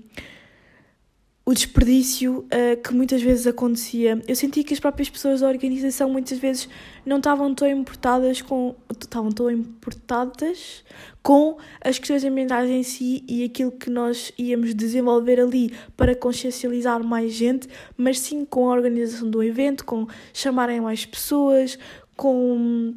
[1.49, 4.23] o desperdício uh, que muitas vezes acontecia.
[4.29, 6.69] Eu senti que as próprias pessoas da organização muitas vezes
[7.07, 10.85] não estavam tão importadas com estavam tão importadas
[11.23, 17.03] com as questões ambientais em si e aquilo que nós íamos desenvolver ali para consciencializar
[17.03, 21.79] mais gente, mas sim com a organização do evento, com chamarem mais pessoas,
[22.15, 22.95] com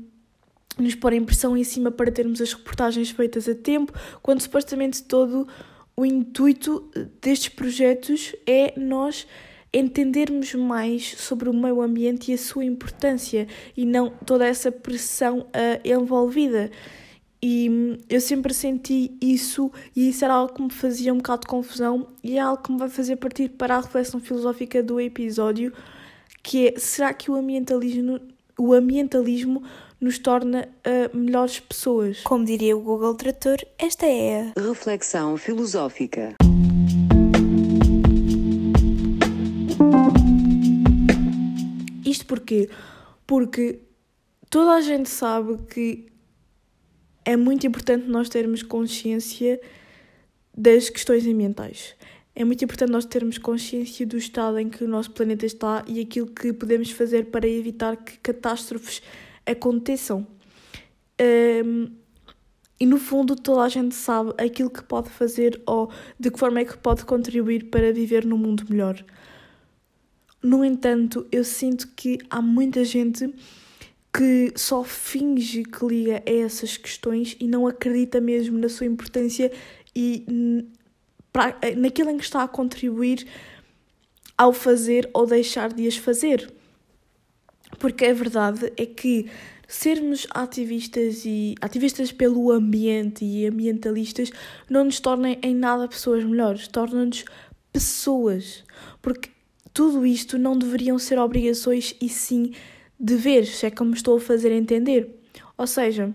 [0.77, 5.47] nos porem pressão em cima para termos as reportagens feitas a tempo, quando supostamente todo
[6.01, 6.89] o intuito
[7.21, 9.27] destes projetos é nós
[9.71, 15.41] entendermos mais sobre o meio ambiente e a sua importância e não toda essa pressão
[15.41, 16.71] uh, envolvida.
[17.39, 21.41] E hum, eu sempre senti isso e isso era algo que me fazia um bocado
[21.41, 24.99] de confusão e é algo que me vai fazer partir para a reflexão filosófica do
[24.99, 25.71] episódio,
[26.41, 28.19] que é, será que o ambientalismo,
[28.57, 29.61] o ambientalismo
[30.01, 32.21] nos torna uh, melhores pessoas.
[32.21, 36.33] Como diria o Google Trator, esta é a reflexão filosófica.
[42.03, 42.67] Isto porquê?
[43.27, 43.79] Porque
[44.49, 46.07] toda a gente sabe que
[47.23, 49.61] é muito importante nós termos consciência
[50.57, 51.95] das questões ambientais.
[52.33, 56.01] É muito importante nós termos consciência do estado em que o nosso planeta está e
[56.01, 59.01] aquilo que podemos fazer para evitar que catástrofes
[59.51, 60.25] aconteçam.
[61.21, 61.91] Um,
[62.79, 66.61] e no fundo toda a gente sabe aquilo que pode fazer ou de que forma
[66.61, 69.03] é que pode contribuir para viver num mundo melhor.
[70.41, 73.31] No entanto, eu sinto que há muita gente
[74.11, 79.51] que só finge que liga a essas questões e não acredita mesmo na sua importância
[79.95, 80.25] e
[81.77, 83.27] naquilo em que está a contribuir
[84.35, 86.51] ao fazer ou deixar de as fazer.
[87.81, 89.25] Porque a verdade é que
[89.67, 94.29] sermos ativistas e ativistas pelo ambiente e ambientalistas
[94.69, 97.25] não nos tornem em nada pessoas melhores, torna-nos
[97.73, 98.63] pessoas.
[99.01, 99.31] Porque
[99.73, 102.53] tudo isto não deveriam ser obrigações e sim
[102.99, 105.19] deveres, se é como estou a fazer entender.
[105.57, 106.13] Ou seja,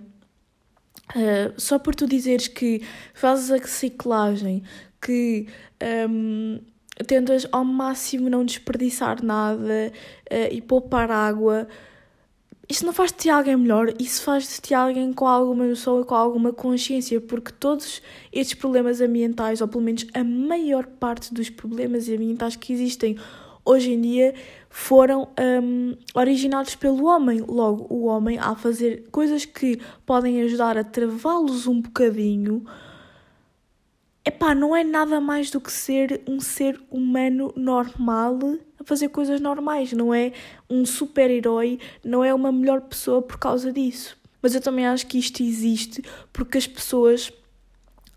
[1.16, 2.80] uh, só por tu dizeres que
[3.12, 4.62] fazes a reciclagem,
[5.00, 5.48] que
[6.08, 6.60] um,
[7.06, 9.92] tentas ao máximo não desperdiçar nada
[10.30, 11.68] uh, e poupar água,
[12.68, 16.00] isso não faz de ti alguém melhor, isso faz de ti alguém com alguma noção
[16.00, 21.32] e com alguma consciência, porque todos estes problemas ambientais, ou pelo menos a maior parte
[21.32, 23.16] dos problemas ambientais que existem
[23.64, 24.34] hoje em dia,
[24.68, 25.28] foram
[25.62, 27.40] um, originados pelo homem.
[27.46, 32.64] Logo, o homem, ao fazer coisas que podem ajudar a travá-los um bocadinho,
[34.26, 38.38] epá, não é nada mais do que ser um ser humano normal
[38.78, 40.32] a fazer coisas normais, não é
[40.68, 44.18] um super-herói, não é uma melhor pessoa por causa disso.
[44.42, 47.32] Mas eu também acho que isto existe porque as pessoas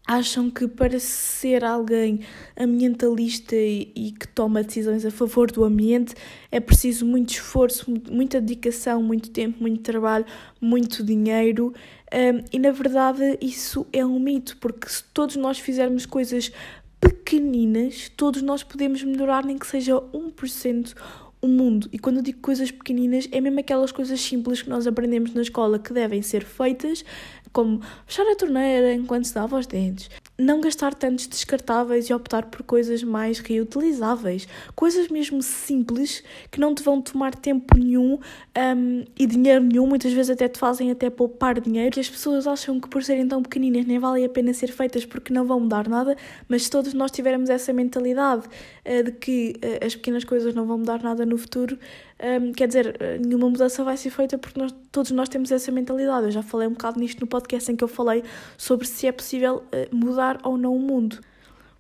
[0.10, 2.22] acham que para ser alguém
[2.60, 6.16] ambientalista e, que toma decisões a favor do ambiente
[6.52, 10.26] é preciso muito esforço, muita dedicação, muito tempo, muito trabalho,
[10.60, 11.76] muito dinheiro.
[12.12, 16.52] Um, e na verdade isso é um mito, porque se todos nós fizermos coisas
[17.00, 20.96] pequeninas, todos nós podemos melhorar, nem que seja 1%
[21.42, 21.88] o mundo.
[21.92, 25.42] E quando eu digo coisas pequeninas, é mesmo aquelas coisas simples que nós aprendemos na
[25.42, 27.06] escola que devem ser feitas,
[27.52, 32.46] como fechar a torneira enquanto se dava os dentes, não gastar tantos descartáveis e optar
[32.46, 38.20] por coisas mais reutilizáveis, coisas mesmo simples que não te vão tomar tempo nenhum
[38.58, 41.98] um, e dinheiro nenhum, muitas vezes até te fazem até poupar dinheiro.
[41.98, 45.06] E as pessoas acham que por serem tão pequeninas nem vale a pena ser feitas
[45.06, 46.16] porque não vão mudar nada,
[46.48, 50.66] mas se todos nós tivermos essa mentalidade uh, de que uh, as pequenas coisas não
[50.66, 51.78] vão mudar nada no futuro,
[52.22, 56.26] um, quer dizer, nenhuma mudança vai ser feita porque nós, todos nós temos essa mentalidade.
[56.26, 58.24] Eu já falei um bocado nisto no podcast em que eu falei
[58.58, 61.20] sobre se é possível uh, mudar ou não o mundo.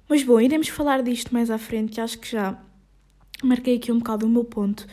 [0.07, 2.57] Mas bom, iremos falar disto mais à frente, acho que já
[3.43, 4.87] marquei aqui um bocado o meu ponto.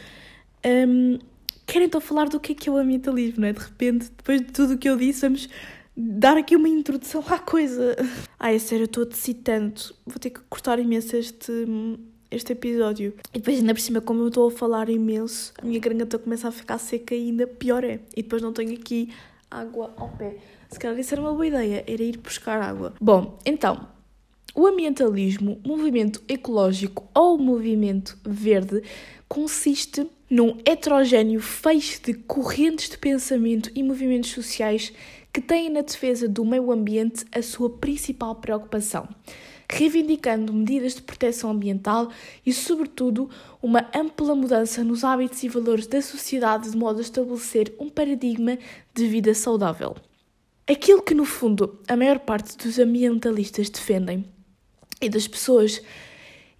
[0.65, 1.19] Um,
[1.65, 3.53] quero então falar do que é que é o ambientalismo, não é?
[3.53, 5.49] De repente, depois de tudo o que eu disse, vamos
[5.97, 7.97] dar aqui uma introdução à coisa.
[8.39, 9.95] Ai, é sério, eu estou a tanto.
[10.05, 11.53] Vou ter que cortar imenso este
[12.31, 13.15] este episódio.
[13.33, 16.49] E depois, ainda por cima, como eu estou a falar imenso, a minha garganta começa
[16.49, 18.01] a ficar seca e ainda pior é.
[18.17, 19.11] E depois não tenho aqui
[19.51, 20.37] água ao pé.
[20.71, 22.95] Se calhar isso era uma boa ideia, era ir buscar água.
[23.01, 23.89] Bom, então,
[24.55, 28.83] o ambientalismo, movimento ecológico ou movimento verde,
[29.29, 34.93] consiste num heterogéneo feixe de correntes de pensamento e movimentos sociais
[35.33, 39.09] que têm na defesa do meio ambiente a sua principal preocupação
[39.71, 42.11] reivindicando medidas de proteção ambiental
[42.45, 43.29] e, sobretudo,
[43.63, 48.59] uma ampla mudança nos hábitos e valores da sociedade de modo a estabelecer um paradigma
[48.95, 49.97] de vida saudável.
[50.69, 54.25] Aquilo que, no fundo, a maior parte dos ambientalistas defendem
[55.01, 55.83] e das pessoas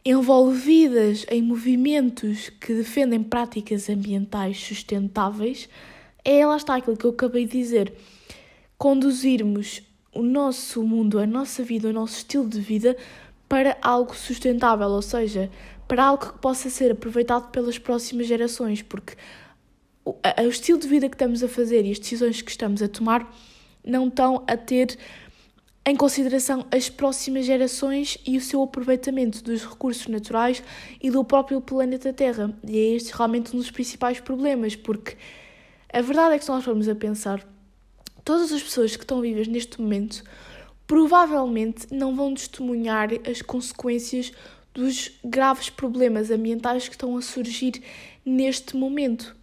[0.05, 5.69] envolvidas em movimentos que defendem práticas ambientais sustentáveis,
[6.25, 7.93] é lá está aquilo que eu acabei de dizer.
[8.79, 9.83] Conduzirmos
[10.17, 12.97] o nosso mundo, a nossa vida, o nosso estilo de vida
[13.49, 15.51] para algo sustentável, ou seja,
[15.87, 19.15] para algo que possa ser aproveitado pelas próximas gerações, porque
[20.05, 22.89] o, o estilo de vida que estamos a fazer e as decisões que estamos a
[22.89, 23.33] tomar
[23.85, 24.99] não estão a ter
[25.85, 30.61] em consideração as próximas gerações e o seu aproveitamento dos recursos naturais
[31.01, 32.53] e do próprio planeta Terra.
[32.67, 35.17] E é este realmente um dos principais problemas, porque
[35.93, 37.47] a verdade é que se nós formos a pensar,
[38.27, 40.25] todas as pessoas que estão vivas neste momento
[40.85, 44.33] provavelmente não vão testemunhar as consequências
[44.75, 47.81] dos graves problemas ambientais que estão a surgir
[48.25, 49.35] neste momento.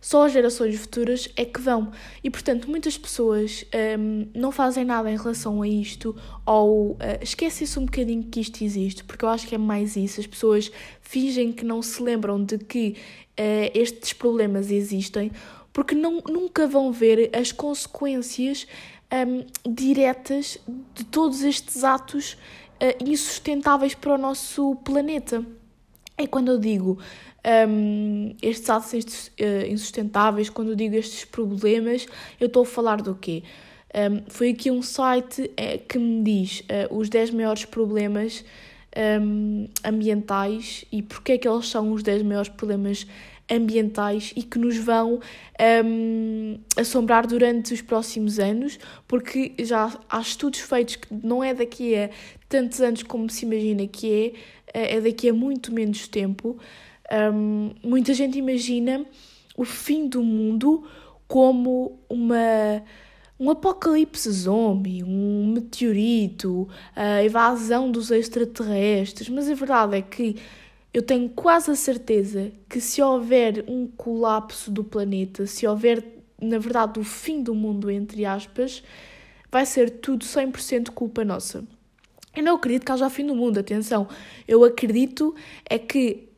[0.00, 1.92] Só as gerações futuras é que vão.
[2.22, 3.64] E, portanto, muitas pessoas
[3.98, 8.62] um, não fazem nada em relação a isto ou uh, esquecem-se um bocadinho que isto
[8.64, 10.20] existe, porque eu acho que é mais isso.
[10.20, 12.96] As pessoas fingem que não se lembram de que
[13.38, 15.30] uh, estes problemas existem,
[15.72, 18.66] porque não, nunca vão ver as consequências
[19.12, 20.58] um, diretas
[20.94, 22.32] de todos estes atos
[22.80, 25.44] uh, insustentáveis para o nosso planeta.
[26.16, 26.98] É quando eu digo
[27.68, 28.92] um, estes atos
[29.28, 32.06] uh, insustentáveis, quando eu digo estes problemas,
[32.40, 33.42] eu estou a falar do quê?
[33.94, 38.42] Um, foi aqui um site é, que me diz uh, os 10 maiores problemas
[39.20, 43.22] um, ambientais e porque é que eles são os 10 maiores problemas ambientais
[44.36, 45.20] e que nos vão
[45.84, 51.94] um, assombrar durante os próximos anos, porque já há estudos feitos que não é daqui
[51.94, 52.10] a
[52.48, 54.34] tantos anos como se imagina que
[54.72, 56.56] é, é daqui a muito menos tempo.
[57.12, 59.04] Um, muita gente imagina
[59.56, 60.84] o fim do mundo
[61.28, 62.82] como uma
[63.40, 70.36] um apocalipse zombie, um meteorito, a invasão dos extraterrestres, mas a verdade é que
[70.92, 76.04] eu tenho quase a certeza que se houver um colapso do planeta, se houver,
[76.40, 78.82] na verdade, o fim do mundo, entre aspas,
[79.50, 81.64] vai ser tudo 100% culpa nossa.
[82.36, 84.08] Eu não acredito que haja fim do mundo, atenção.
[84.46, 85.34] Eu acredito
[85.68, 86.28] é que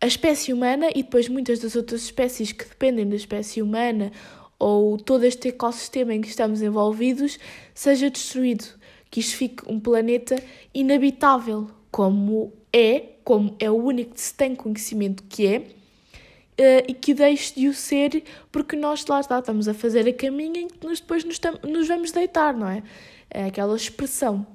[0.00, 4.12] a espécie humana e depois muitas das outras espécies que dependem da espécie humana
[4.58, 7.38] ou todo este ecossistema em que estamos envolvidos
[7.74, 8.64] seja destruído,
[9.10, 10.36] que isto fique um planeta
[10.74, 16.94] inabitável, como é, como é o único que se tem conhecimento que é, uh, e
[16.94, 20.68] que deixe de o ser porque nós lá está, estamos a fazer a caminho em
[20.68, 22.82] que nós depois nos, nos vamos deitar, não é?
[23.30, 24.46] É aquela expressão.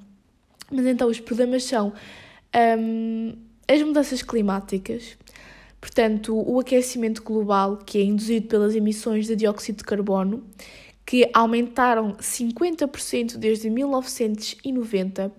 [0.71, 1.93] Mas então os problemas são
[2.77, 3.33] um,
[3.67, 5.17] as mudanças climáticas,
[5.81, 10.43] Portanto, o aquecimento global, que é induzido pelas emissões de dióxido de carbono,
[11.03, 15.31] que aumentaram 50% desde 1990,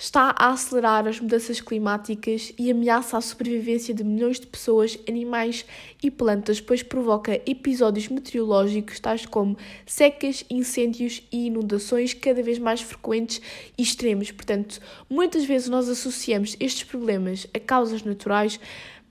[0.00, 5.66] está a acelerar as mudanças climáticas e ameaça a sobrevivência de milhões de pessoas, animais
[6.02, 12.80] e plantas, pois provoca episódios meteorológicos tais como secas, incêndios e inundações cada vez mais
[12.80, 13.42] frequentes
[13.76, 14.30] e extremos.
[14.30, 18.58] Portanto, muitas vezes nós associamos estes problemas a causas naturais,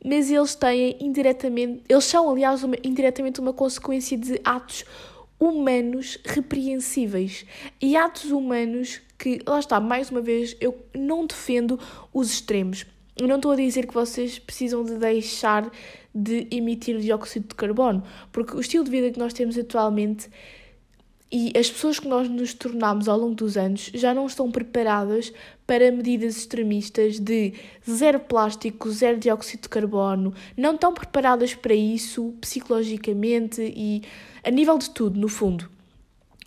[0.03, 4.83] mas eles têm indiretamente, eles são, aliás, uma, indiretamente uma consequência de atos
[5.39, 7.45] humanos repreensíveis
[7.79, 11.77] e atos humanos que, lá está, mais uma vez, eu não defendo
[12.13, 12.85] os extremos.
[13.17, 15.69] Eu não estou a dizer que vocês precisam de deixar
[16.15, 18.01] de emitir dióxido de carbono,
[18.31, 20.29] porque o estilo de vida que nós temos atualmente
[21.31, 25.31] e as pessoas que nós nos tornamos ao longo dos anos já não estão preparadas
[25.67, 27.53] para medidas extremistas de
[27.87, 34.01] zero plástico, zero dióxido de carbono, não estão preparadas para isso psicologicamente e
[34.43, 35.69] a nível de tudo, no fundo.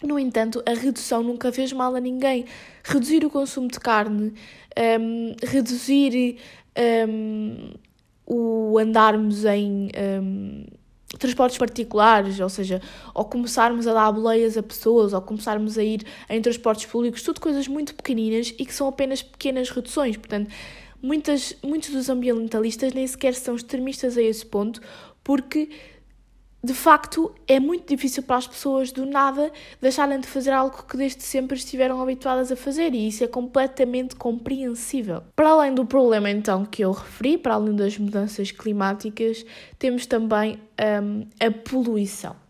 [0.02, 2.44] No entanto, a redução nunca fez mal a ninguém.
[2.82, 4.34] Reduzir o consumo de carne,
[5.00, 6.38] um, reduzir
[7.08, 7.72] um,
[8.26, 9.90] o andarmos em.
[10.20, 10.64] Um,
[11.18, 12.80] transportes particulares, ou seja,
[13.14, 17.40] ou começarmos a dar boleias a pessoas, ou começarmos a ir em transportes públicos, tudo
[17.40, 20.16] coisas muito pequeninas e que são apenas pequenas reduções.
[20.16, 20.50] Portanto,
[21.02, 24.80] muitas, muitos dos ambientalistas nem sequer são extremistas a esse ponto,
[25.22, 25.68] porque
[26.64, 30.96] de facto, é muito difícil para as pessoas do nada deixarem de fazer algo que
[30.96, 35.22] desde sempre estiveram habituadas a fazer e isso é completamente compreensível.
[35.34, 39.44] Para além do problema então que eu referi, para além das mudanças climáticas,
[39.76, 40.60] temos também
[41.02, 42.41] um, a poluição.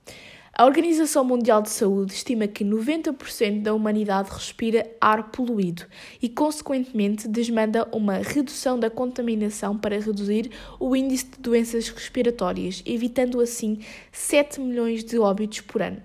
[0.55, 5.87] A Organização Mundial de Saúde estima que 90% da humanidade respira ar poluído
[6.21, 13.41] e, consequentemente, desmanda uma redução da contaminação para reduzir o índice de doenças respiratórias, evitando
[13.41, 13.79] assim
[14.13, 16.03] 7 milhões de óbitos por ano.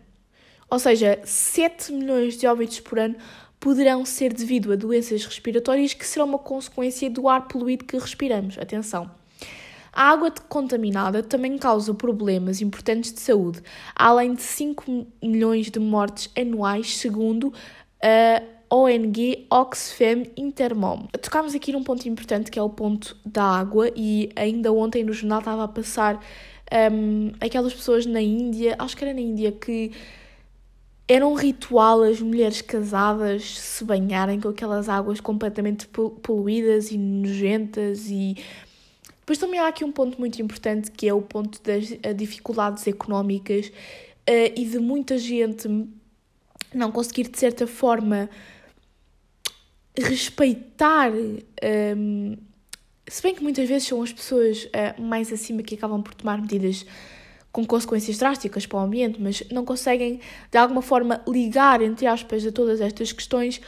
[0.70, 3.18] Ou seja, 7 milhões de óbitos por ano
[3.60, 8.58] poderão ser devido a doenças respiratórias que serão uma consequência do ar poluído que respiramos.
[8.58, 9.12] Atenção!
[9.98, 13.64] A água contaminada também causa problemas importantes de saúde,
[13.96, 17.52] além de 5 milhões de mortes anuais, segundo
[18.00, 21.08] a ONG Oxfam Intermom.
[21.20, 25.14] Tocámos aqui num ponto importante que é o ponto da água, e ainda ontem no
[25.14, 26.24] jornal estava a passar
[26.92, 29.94] um, aquelas pessoas na Índia, acho que era na Índia, que
[31.08, 38.12] era um ritual as mulheres casadas se banharem com aquelas águas completamente poluídas e nojentas
[38.12, 38.36] e
[39.28, 43.68] depois também há aqui um ponto muito importante que é o ponto das dificuldades económicas
[43.68, 45.68] uh, e de muita gente
[46.74, 48.30] não conseguir de certa forma
[49.98, 52.38] respeitar um, ehm,
[53.06, 56.40] se bem que muitas vezes são as pessoas uh, mais acima que acabam por tomar
[56.40, 56.86] medidas
[57.52, 62.46] com consequências drásticas para o ambiente, mas não conseguem de alguma forma ligar, entre aspas,
[62.46, 63.60] a todas estas questões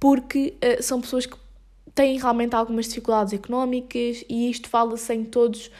[0.00, 1.43] porque uh, são pessoas que
[1.94, 5.70] têm realmente algumas dificuldades económicas e isto fala-se em todos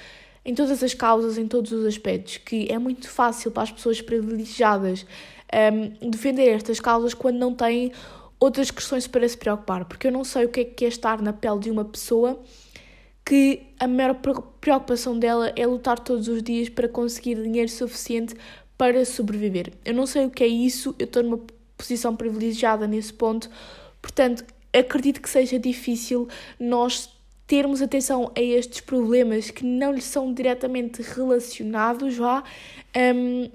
[0.47, 4.03] em todas as causas, em todos os aspectos, que é muito fácil para as pessoas
[4.03, 5.07] privilegiadas
[6.03, 7.93] um, defender estas causas quando não têm
[8.39, 11.23] outras questões para se preocupar, porque eu não sei o que é que é estar
[11.23, 12.39] na pele de uma pessoa
[13.25, 14.15] que a maior
[14.61, 18.35] preocupação dela é lutar todos os dias para conseguir dinheiro suficiente
[18.77, 19.73] para sobreviver.
[19.83, 21.41] Eu não sei o que é isso, eu estou numa
[21.77, 23.49] posição privilegiada nesse ponto,
[24.03, 24.45] portanto,
[24.75, 27.09] acredito que seja difícil nós
[27.47, 32.43] termos atenção a estes problemas que não lhes são diretamente relacionados, vá,
[32.97, 33.51] um,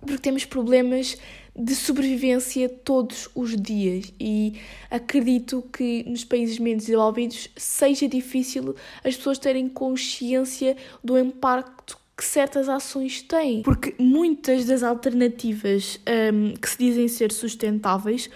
[0.00, 1.16] porque temos problemas
[1.54, 4.12] de sobrevivência todos os dias.
[4.20, 4.54] E
[4.90, 12.24] acredito que nos países menos desenvolvidos seja difícil as pessoas terem consciência do impacto que
[12.24, 16.00] certas ações têm, porque muitas das alternativas
[16.32, 18.30] um, que se dizem ser sustentáveis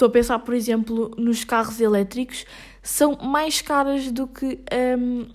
[0.00, 2.46] Estou a pensar, por exemplo, nos carros elétricos,
[2.82, 4.58] são mais caras do que
[4.98, 5.26] um,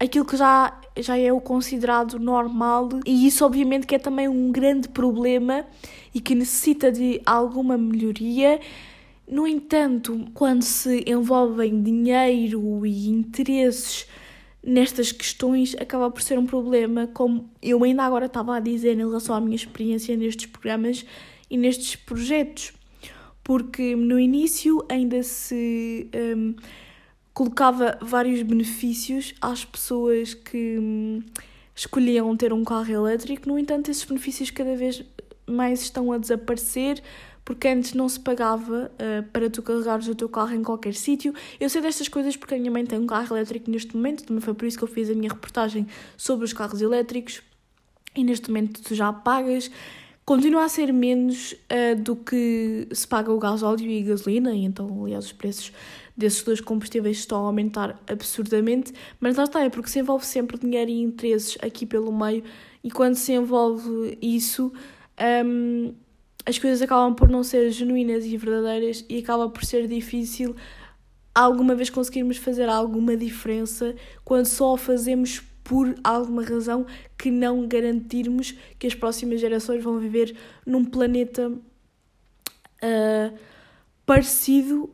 [0.00, 4.50] aquilo que já, já é o considerado normal, e isso, obviamente, que é também um
[4.50, 5.64] grande problema
[6.12, 8.58] e que necessita de alguma melhoria.
[9.24, 14.08] No entanto, quando se envolvem dinheiro e interesses
[14.60, 18.96] nestas questões, acaba por ser um problema, como eu ainda agora estava a dizer em
[19.06, 21.06] relação à minha experiência nestes programas
[21.48, 22.72] e nestes projetos
[23.44, 26.54] porque no início ainda se um,
[27.34, 31.22] colocava vários benefícios às pessoas que um,
[31.74, 35.02] escolhiam ter um carro elétrico, no entanto, esses benefícios cada vez
[35.46, 37.02] mais estão a desaparecer.
[37.44, 41.34] Porque antes não se pagava uh, para tu carregares o teu carro em qualquer sítio.
[41.58, 44.40] Eu sei destas coisas porque a minha mãe tem um carro elétrico neste momento, também
[44.40, 47.42] foi por isso que eu fiz a minha reportagem sobre os carros elétricos.
[48.14, 49.72] E neste momento tu já pagas
[50.24, 54.54] continua a ser menos uh, do que se paga o gás óleo e a gasolina,
[54.54, 55.72] e então, aliás, os preços
[56.16, 60.58] desses dois combustíveis estão a aumentar absurdamente, mas lá está, é porque se envolve sempre
[60.58, 62.44] dinheiro e interesses aqui pelo meio,
[62.84, 64.72] e quando se envolve isso,
[65.44, 65.94] um,
[66.44, 70.56] as coisas acabam por não ser genuínas e verdadeiras e acaba por ser difícil
[71.34, 73.94] alguma vez conseguirmos fazer alguma diferença
[74.24, 76.86] quando só fazemos por alguma razão
[77.16, 80.36] que não garantirmos que as próximas gerações vão viver
[80.66, 83.38] num planeta uh,
[84.04, 84.90] parecido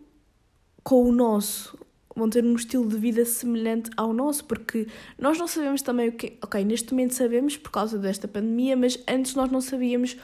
[0.82, 1.78] com o nosso.
[2.14, 4.88] Vão ter um estilo de vida semelhante ao nosso, porque
[5.18, 6.36] nós não sabemos também o que.
[6.42, 10.16] Ok, neste momento sabemos por causa desta pandemia, mas antes nós não sabíamos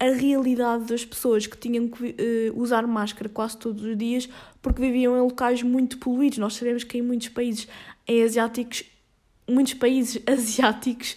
[0.00, 4.28] a realidade das pessoas que tinham que uh, usar máscara quase todos os dias
[4.62, 6.38] porque viviam em locais muito poluídos.
[6.38, 7.66] Nós sabemos que em muitos países
[8.06, 8.84] em asiáticos
[9.48, 11.16] muitos países asiáticos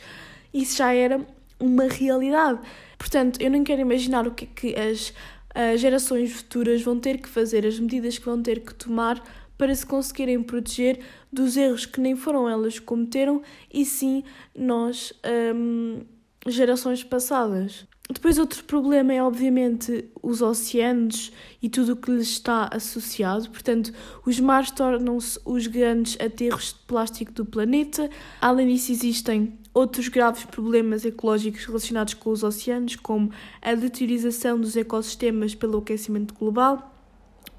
[0.53, 1.25] isso já era
[1.59, 2.59] uma realidade.
[2.97, 5.13] Portanto, eu não quero imaginar o que é que as,
[5.53, 9.23] as gerações futuras vão ter que fazer, as medidas que vão ter que tomar
[9.57, 10.99] para se conseguirem proteger
[11.31, 14.23] dos erros que nem foram elas que cometeram e sim
[14.55, 15.13] nós,
[15.55, 16.01] hum,
[16.47, 17.85] gerações passadas.
[18.11, 21.31] Depois, outro problema é, obviamente, os oceanos
[21.61, 23.49] e tudo o que lhes está associado.
[23.49, 23.93] Portanto,
[24.25, 28.09] os mares tornam-se os grandes aterros de plástico do planeta.
[28.39, 33.31] Além disso, existem outros graves problemas ecológicos relacionados com os oceanos, como
[33.61, 36.93] a deteriorização dos ecossistemas pelo aquecimento global,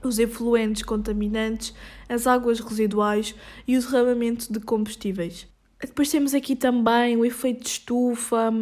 [0.02, 1.74] os efluentes contaminantes,
[2.08, 3.34] as águas residuais
[3.66, 5.46] e o derramamento de combustíveis.
[5.80, 8.52] Depois temos aqui também o efeito de estufa,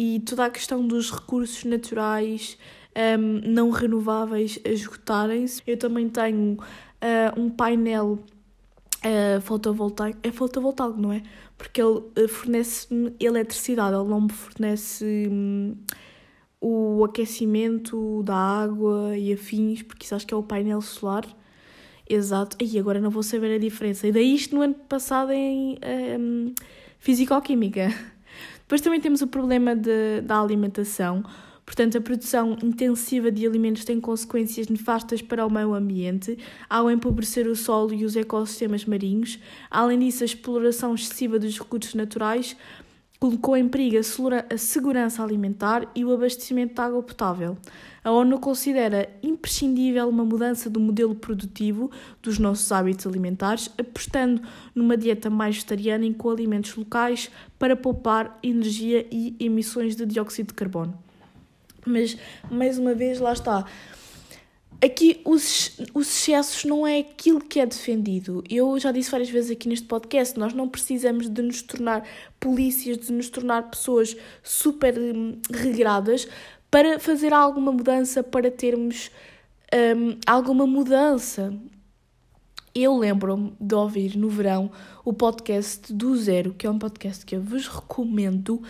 [0.00, 2.56] e toda a questão dos recursos naturais
[3.18, 5.62] um, não renováveis esgotarem-se.
[5.66, 8.18] Eu também tenho uh, um painel
[9.04, 11.22] uh, fotovoltaico, é fotovoltaico, não é?
[11.58, 15.76] Porque ele uh, fornece-me eletricidade, ele não me fornece um,
[16.58, 21.26] o aquecimento da água e afins, porque isso acho que é o painel solar.
[22.08, 22.56] Exato.
[22.58, 24.06] E agora não vou saber a diferença.
[24.06, 25.78] E daí isto no ano passado em
[26.18, 26.54] um,
[26.98, 27.88] Físico-Química.
[28.70, 31.24] Depois também temos o problema de, da alimentação.
[31.66, 37.48] Portanto, a produção intensiva de alimentos tem consequências nefastas para o meio ambiente, ao empobrecer
[37.48, 39.40] o solo e os ecossistemas marinhos.
[39.68, 42.56] Além disso, a exploração excessiva dos recursos naturais
[43.20, 47.58] colocou em perigo a segurança alimentar e o abastecimento de água potável.
[48.02, 51.90] A ONU considera imprescindível uma mudança do modelo produtivo
[52.22, 54.40] dos nossos hábitos alimentares, apostando
[54.74, 60.48] numa dieta mais vegetariana e com alimentos locais para poupar energia e emissões de dióxido
[60.48, 60.98] de carbono.
[61.86, 62.16] Mas,
[62.50, 63.66] mais uma vez, lá está
[64.82, 68.42] aqui os, os excessos não é aquilo que é defendido.
[68.48, 72.06] Eu já disse várias vezes aqui neste podcast, nós não precisamos de nos tornar
[72.38, 76.26] polícias, de nos tornar pessoas super hum, regradas
[76.70, 79.10] para fazer alguma mudança, para termos
[79.74, 81.52] hum, alguma mudança.
[82.74, 84.70] Eu lembro-me de ouvir no verão
[85.04, 88.62] o podcast do Zero, que é um podcast que eu vos recomendo.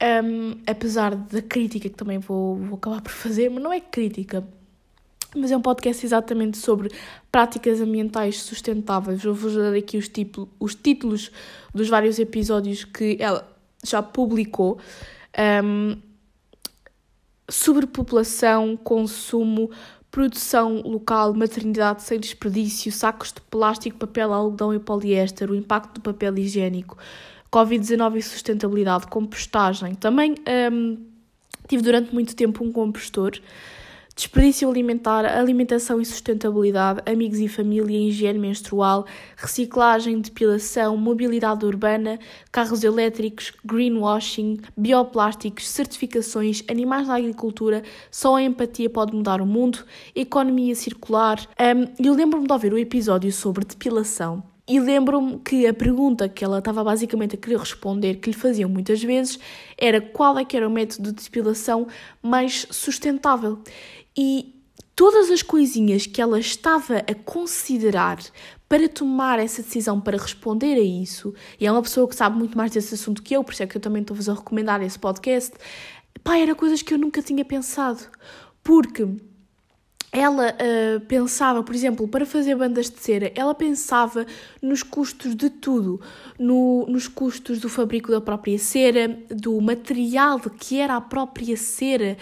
[0.00, 4.46] Um, apesar da crítica que também vou, vou acabar por fazer, mas não é crítica,
[5.36, 6.90] mas é um podcast exatamente sobre
[7.30, 9.22] práticas ambientais sustentáveis.
[9.24, 11.30] Eu vou dar aqui os, tipo, os títulos
[11.74, 13.46] dos vários episódios que ela
[13.84, 14.78] já publicou.
[15.64, 15.96] Um,
[17.50, 19.70] sobrepopulação, consumo,
[20.10, 26.00] produção local, maternidade sem desperdício, sacos de plástico, papel, algodão e poliéster, o impacto do
[26.00, 26.96] papel higiênico,
[27.52, 29.94] Covid-19 e sustentabilidade, compostagem.
[29.94, 30.34] Também
[30.72, 30.98] um,
[31.66, 33.38] tive durante muito tempo um compostor
[34.18, 39.06] desperdício alimentar, alimentação e sustentabilidade, amigos e família, higiene menstrual,
[39.36, 42.18] reciclagem, depilação, mobilidade urbana,
[42.50, 49.84] carros elétricos, greenwashing, bioplásticos, certificações, animais na agricultura, só a empatia pode mudar o mundo,
[50.16, 51.38] economia circular.
[51.60, 54.42] Um, eu lembro-me de ouvir o episódio sobre depilação.
[54.70, 58.68] E lembro-me que a pergunta que ela estava basicamente a querer responder, que lhe faziam
[58.68, 59.38] muitas vezes,
[59.78, 61.86] era qual é que era o método de depilação
[62.20, 63.62] mais sustentável
[64.20, 64.52] e
[64.96, 68.18] todas as coisinhas que ela estava a considerar
[68.68, 72.58] para tomar essa decisão, para responder a isso, e é uma pessoa que sabe muito
[72.58, 74.98] mais desse assunto que eu, por isso é que eu também estou-vos a recomendar esse
[74.98, 75.54] podcast,
[76.24, 78.00] pá, eram coisas que eu nunca tinha pensado.
[78.64, 79.06] Porque
[80.10, 84.26] ela uh, pensava, por exemplo, para fazer bandas de cera, ela pensava
[84.62, 86.00] nos custos de tudo,
[86.38, 92.16] no, nos custos do fabrico da própria cera, do material que era a própria cera,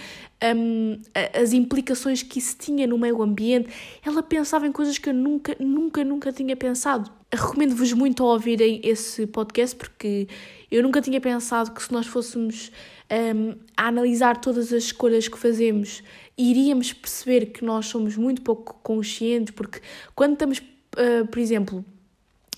[0.57, 1.01] um,
[1.33, 3.69] as implicações que isso tinha no meio ambiente.
[4.05, 7.11] Ela pensava em coisas que eu nunca, nunca, nunca tinha pensado.
[7.33, 10.29] Recomendo-vos muito a ouvirem esse podcast porque
[10.71, 12.73] eu nunca tinha pensado que se nós fôssemos
[13.11, 16.03] um, a analisar todas as escolhas que fazemos
[16.37, 19.81] iríamos perceber que nós somos muito pouco conscientes, porque
[20.15, 21.85] quando estamos, uh, por exemplo,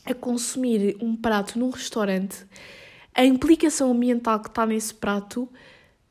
[0.04, 2.46] a consumir um prato num restaurante,
[3.14, 5.48] a implicação ambiental que está nesse prato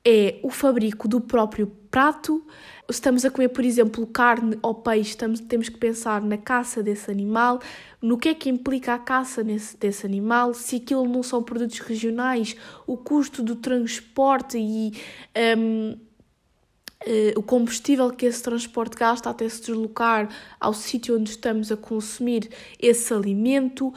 [0.05, 2.45] é o fabrico do próprio prato.
[2.89, 6.81] Se estamos a comer, por exemplo, carne ou peixe, estamos, temos que pensar na caça
[6.81, 7.59] desse animal,
[8.01, 11.79] no que é que implica a caça nesse, desse animal, se aquilo não são produtos
[11.79, 12.55] regionais,
[12.85, 14.93] o custo do transporte e
[15.57, 15.97] um,
[17.35, 20.29] o combustível que esse transporte gasta até se deslocar
[20.59, 22.49] ao sítio onde estamos a consumir
[22.79, 23.93] esse alimento, uh,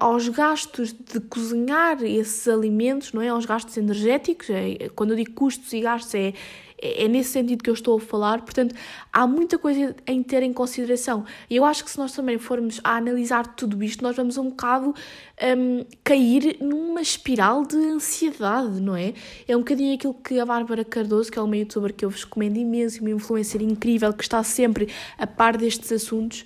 [0.00, 3.28] aos gastos de cozinhar esses alimentos, não é?
[3.28, 4.50] Aos gastos energéticos.
[4.50, 6.34] É, quando eu digo custos e gastos, é,
[6.82, 8.42] é, é nesse sentido que eu estou a falar.
[8.42, 8.74] Portanto,
[9.12, 11.24] há muita coisa em ter em consideração.
[11.48, 14.50] E eu acho que se nós também formos a analisar tudo isto, nós vamos um
[14.50, 14.94] bocado
[15.56, 19.14] um, cair numa espiral de ansiedade, não é?
[19.46, 22.24] É um bocadinho aquilo que a Bárbara Cardoso, que é uma youtuber que eu vos
[22.24, 26.44] recomendo imenso, uma influencer incrível que está sempre a par destes assuntos.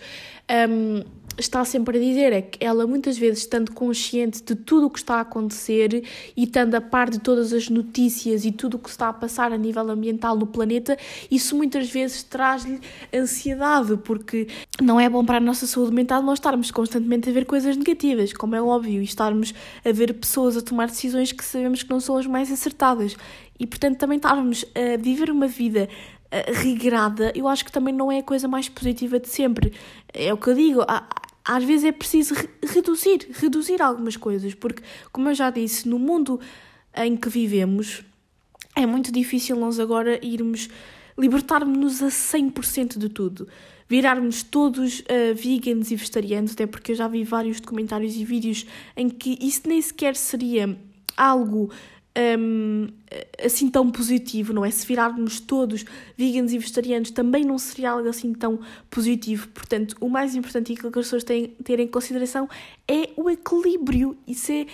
[0.49, 1.03] Um,
[1.39, 4.99] está sempre a dizer é que ela muitas vezes estando consciente de tudo o que
[4.99, 6.05] está a acontecer
[6.37, 9.53] e estando a par de todas as notícias e tudo o que está a passar
[9.53, 10.97] a nível ambiental no planeta,
[11.31, 12.81] isso muitas vezes traz-lhe
[13.15, 14.49] ansiedade, porque
[14.81, 18.33] não é bom para a nossa saúde mental nós estarmos constantemente a ver coisas negativas,
[18.33, 22.01] como é óbvio, e estarmos a ver pessoas a tomar decisões que sabemos que não
[22.01, 23.17] são as mais acertadas.
[23.59, 25.89] E portanto também estarmos a viver uma vida
[26.53, 29.73] regrada, eu acho que também não é a coisa mais positiva de sempre.
[30.13, 30.81] É o que eu digo,
[31.45, 36.41] às vezes é preciso reduzir, reduzir algumas coisas, porque, como eu já disse, no mundo
[36.97, 38.03] em que vivemos,
[38.75, 40.69] é muito difícil nós agora irmos
[41.17, 43.49] libertarmos-nos a 100% de tudo.
[43.89, 48.67] Virarmos todos uh, veganos e vegetarianos, até porque eu já vi vários documentários e vídeos
[48.97, 50.77] em que isso nem sequer seria
[51.17, 51.71] algo
[52.39, 52.89] um,
[53.45, 54.71] assim tão positivo, não é?
[54.71, 55.85] Se virarmos todos
[56.17, 58.59] veganos e vegetarianos também não seria algo assim tão
[58.91, 59.49] positivo.
[59.49, 62.49] Portanto, o mais importante e que as pessoas têm ter em consideração
[62.89, 64.17] é o equilíbrio.
[64.27, 64.67] Isso é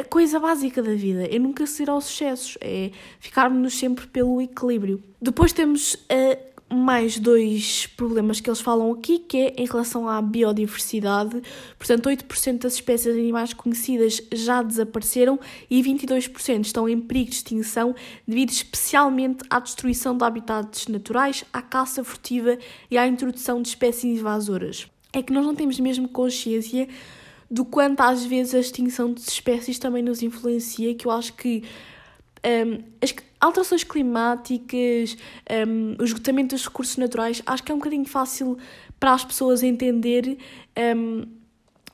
[0.00, 1.26] a coisa básica da vida.
[1.26, 5.02] É nunca ser aos excessos, é ficarmos sempre pelo equilíbrio.
[5.20, 10.20] Depois temos a mais dois problemas que eles falam aqui, que é em relação à
[10.22, 11.42] biodiversidade.
[11.78, 15.38] Portanto, 8% das espécies de animais conhecidas já desapareceram
[15.70, 17.94] e 22% estão em perigo de extinção
[18.26, 22.58] devido especialmente à destruição de habitats naturais, à caça furtiva
[22.90, 24.86] e à introdução de espécies invasoras.
[25.12, 26.88] É que nós não temos mesmo consciência
[27.50, 31.62] do quanto às vezes a extinção de espécies também nos influencia, que eu acho que
[32.44, 35.16] um, as alterações climáticas,
[35.68, 38.56] um, o esgotamento dos recursos naturais, acho que é um bocadinho fácil
[39.00, 40.38] para as pessoas entender
[40.96, 41.26] um,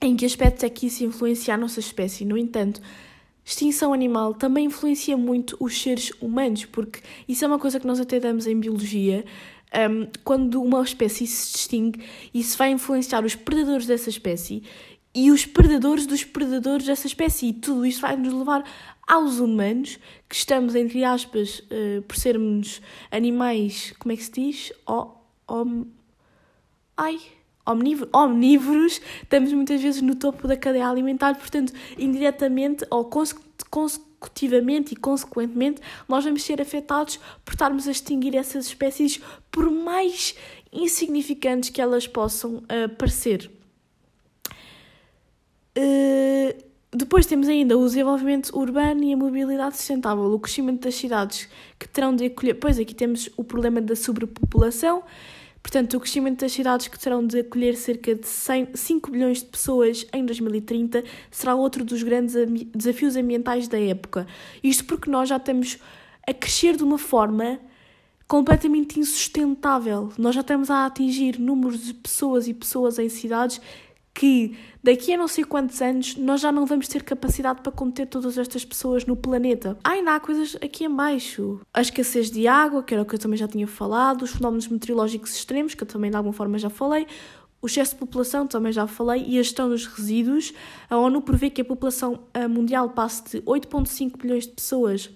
[0.01, 2.27] em que aspectos é que isso influencia a nossa espécie.
[2.27, 2.83] No entanto,
[3.43, 7.99] extinção animal também influencia muito os seres humanos, porque isso é uma coisa que nós
[7.99, 9.25] até damos em biologia.
[9.91, 14.63] Um, quando uma espécie se extingue, isso vai influenciar os predadores dessa espécie
[15.19, 17.49] e os predadores dos predadores dessa espécie.
[17.49, 18.63] E tudo isto vai nos levar
[19.05, 19.99] aos humanos,
[20.29, 24.73] que estamos, entre aspas, uh, por sermos animais, como é que se diz?
[24.87, 25.11] O,
[25.49, 25.87] om,
[26.97, 27.19] ai,
[27.67, 33.11] omnívoros, omnívoros, estamos muitas vezes no topo da cadeia alimentar, portanto, indiretamente ou
[33.71, 40.37] consecutivamente e consequentemente, nós vamos ser afetados por estarmos a extinguir essas espécies, por mais
[40.73, 43.58] insignificantes que elas possam uh, parecer.
[45.79, 51.49] Uh, depois temos ainda o desenvolvimento urbano e a mobilidade sustentável, o crescimento das cidades
[51.79, 52.55] que terão de acolher.
[52.55, 55.05] Pois aqui temos o problema da sobrepopulação,
[55.63, 59.47] portanto, o crescimento das cidades que terão de acolher cerca de 100, 5 bilhões de
[59.47, 62.35] pessoas em 2030 será outro dos grandes
[62.75, 64.27] desafios ambientais da época.
[64.65, 65.79] Isto porque nós já estamos
[66.27, 67.61] a crescer de uma forma
[68.27, 70.11] completamente insustentável.
[70.19, 73.61] Nós já estamos a atingir números de pessoas e pessoas em cidades
[74.19, 78.05] que daqui a não sei quantos anos nós já não vamos ter capacidade para conter
[78.05, 79.79] todas estas pessoas no planeta.
[79.85, 81.61] Ainda há coisas aqui embaixo.
[81.73, 84.67] A escassez de água, que era o que eu também já tinha falado, os fenómenos
[84.67, 87.07] meteorológicos extremos, que eu também de alguma forma já falei,
[87.63, 90.53] o excesso de população, também já falei, e a gestão dos resíduos.
[90.91, 95.11] A ONU prevê que a população eh, mundial passe de 8,5 bilhões de pessoas.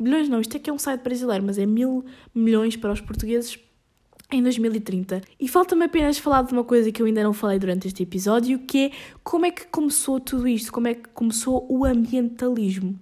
[0.00, 3.58] Bilhões não, isto aqui é um site brasileiro, mas é mil milhões para os portugueses
[4.30, 5.22] em 2030.
[5.40, 8.58] E falta-me apenas falar de uma coisa que eu ainda não falei durante este episódio,
[8.60, 8.90] que é
[9.24, 12.98] como é que começou tudo isto, como é que começou o ambientalismo.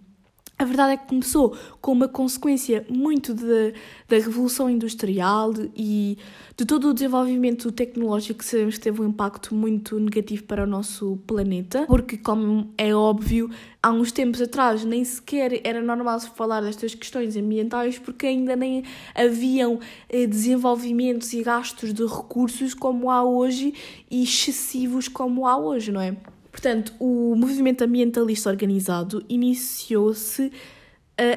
[0.59, 3.75] A verdade é que começou com uma consequência muito de,
[4.09, 6.17] da Revolução Industrial e
[6.57, 10.67] de todo o desenvolvimento tecnológico que sabemos que teve um impacto muito negativo para o
[10.67, 13.51] nosso planeta, porque, como é óbvio,
[13.83, 18.57] há uns tempos atrás nem sequer era normal se falar destas questões ambientais porque ainda
[18.57, 18.83] nem
[19.15, 19.79] haviam
[20.09, 23.75] eh, desenvolvimentos e gastos de recursos como há hoje
[24.11, 26.17] e excessivos como há hoje, não é?
[26.57, 30.53] Portanto, o movimento ambientalista organizado iniciou-se uh,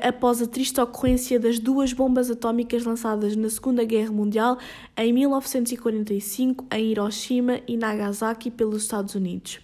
[0.02, 4.58] após a triste ocorrência das duas bombas atómicas lançadas na Segunda Guerra Mundial
[4.96, 9.60] em 1945 em Hiroshima e Nagasaki pelos Estados Unidos.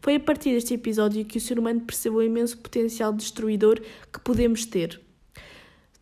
[0.00, 3.80] Foi a partir deste episódio que o ser humano percebeu o imenso potencial destruidor
[4.12, 5.00] que podemos ter,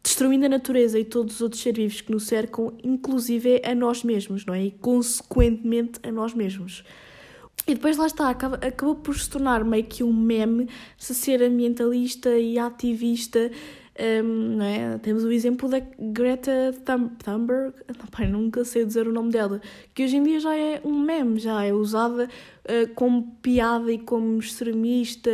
[0.03, 4.05] destruindo a natureza e todos os outros seres vivos que nos cercam, inclusive a nós
[4.05, 4.65] mesmos, não é?
[4.67, 6.85] E consequentemente a nós mesmos.
[7.69, 11.43] E depois lá está, acaba, acabou por se tornar meio que um meme se ser
[11.43, 13.51] ambientalista e ativista.
[14.25, 14.97] Um, é?
[14.99, 16.75] Temos o exemplo da Greta
[17.23, 19.61] Thunberg, não, pai, nunca sei dizer o nome dela,
[19.93, 23.99] que hoje em dia já é um meme, já é usada uh, como piada e
[23.99, 25.31] como extremista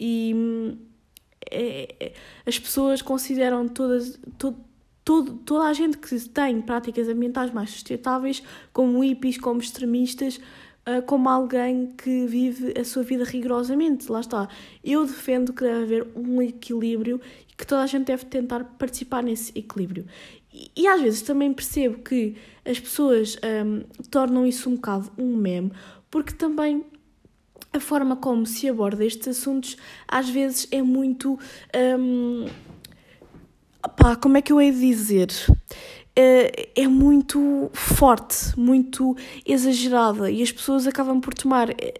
[0.00, 0.78] e hum,
[1.50, 2.12] é, é,
[2.46, 4.18] as pessoas consideram todas,
[5.04, 8.42] todo, toda a gente que tem práticas ambientais mais sustentáveis
[8.72, 10.40] como hippies, como extremistas,
[10.88, 14.10] uh, como alguém que vive a sua vida rigorosamente.
[14.10, 14.48] Lá está.
[14.82, 17.20] Eu defendo que deve haver um equilíbrio
[17.50, 20.06] e que toda a gente deve tentar participar nesse equilíbrio.
[20.52, 25.36] E, e às vezes também percebo que as pessoas um, tornam isso um bocado um
[25.36, 25.72] meme,
[26.10, 26.84] porque também
[27.72, 29.76] a forma como se aborda estes assuntos
[30.06, 31.38] às vezes é muito.
[31.98, 32.46] Um,
[33.96, 35.28] pá, como é que eu hei de dizer?
[36.20, 39.16] Eh, é muito forte, muito
[39.46, 41.94] exagerada e as pessoas acabam por tomar eh,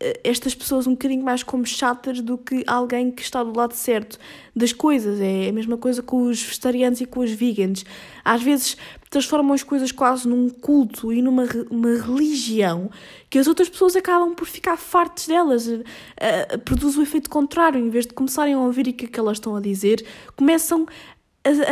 [0.00, 3.74] eh, estas pessoas um bocadinho mais como chatas do que alguém que está do lado
[3.74, 4.18] certo
[4.56, 5.20] das coisas.
[5.20, 7.84] É a mesma coisa com os vegetarianos e com os vegans.
[8.24, 8.76] Às vezes
[9.10, 12.90] transformam as coisas quase num culto e numa uma religião
[13.28, 15.66] que as outras pessoas acabam por ficar fartas delas.
[15.66, 17.78] Uh, produz o efeito contrário.
[17.78, 20.86] Em vez de começarem a ouvir o que é que elas estão a dizer, começam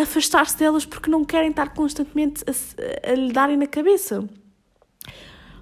[0.01, 4.29] afastar-se delas porque não querem estar constantemente a, a lhe darem na cabeça.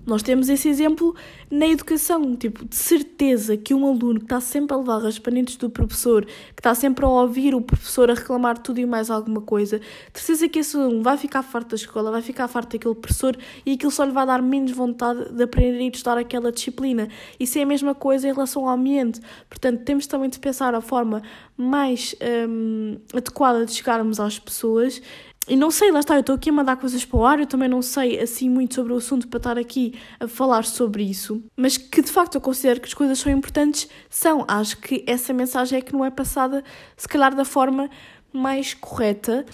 [0.09, 1.15] Nós temos esse exemplo
[1.51, 5.69] na educação, tipo, de certeza que um aluno que está sempre a levar raspanentes do
[5.69, 9.79] professor, que está sempre a ouvir o professor a reclamar tudo e mais alguma coisa,
[9.79, 13.37] de certeza que esse aluno vai ficar farto da escola, vai ficar farto daquele professor
[13.67, 17.07] e aquilo só lhe vai dar menos vontade de aprender e de estudar aquela disciplina.
[17.39, 19.21] Isso é a mesma coisa em relação ao ambiente.
[19.47, 21.23] Portanto, temos também de pensar a forma
[21.55, 22.15] mais
[22.49, 25.03] hum, adequada de chegarmos às pessoas
[25.49, 27.47] e não sei, lá está, eu estou aqui a mandar coisas para o ar, eu
[27.47, 31.43] também não sei assim muito sobre o assunto para estar aqui a falar sobre isso,
[31.57, 34.45] mas que de facto eu considero que as coisas são importantes, são.
[34.47, 36.63] Acho que essa mensagem é que não é passada,
[36.97, 37.89] se calhar, da forma
[38.33, 39.45] mais correta.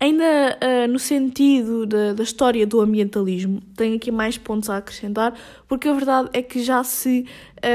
[0.00, 5.34] Ainda uh, no sentido da, da história do ambientalismo, tenho aqui mais pontos a acrescentar,
[5.66, 7.26] porque a verdade é que já se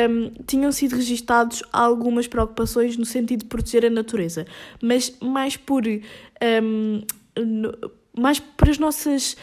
[0.10, 4.46] um, tinham sido registados algumas preocupações no sentido de proteger a natureza,
[4.82, 5.84] mas mais por.
[5.86, 7.02] Um,
[8.18, 9.36] mais para as nossas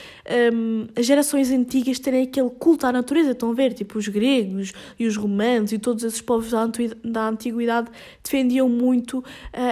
[0.52, 3.72] um, gerações antigas terem aquele culto à natureza, estão a ver?
[3.74, 6.66] Tipo, os gregos e os romanos e todos esses povos da,
[7.04, 7.90] da antiguidade
[8.22, 9.24] defendiam muito uh,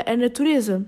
[0.04, 0.84] a natureza.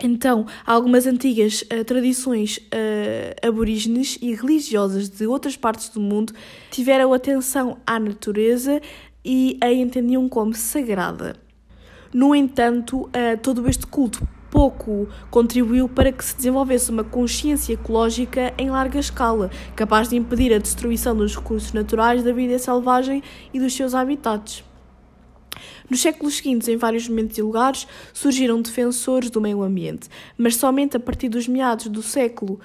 [0.00, 6.32] Então, algumas antigas uh, tradições uh, aborígenes e religiosas de outras partes do mundo
[6.70, 8.80] tiveram atenção à natureza
[9.24, 11.36] e a entendiam como sagrada.
[12.14, 13.10] No entanto, uh,
[13.42, 19.50] todo este culto pouco contribuiu para que se desenvolvesse uma consciência ecológica em larga escala,
[19.76, 23.22] capaz de impedir a destruição dos recursos naturais da vida selvagem
[23.52, 24.64] e dos seus habitats.
[25.90, 30.96] Nos séculos seguintes, em vários momentos e lugares, surgiram defensores do meio ambiente, mas somente
[30.96, 32.60] a partir dos meados do século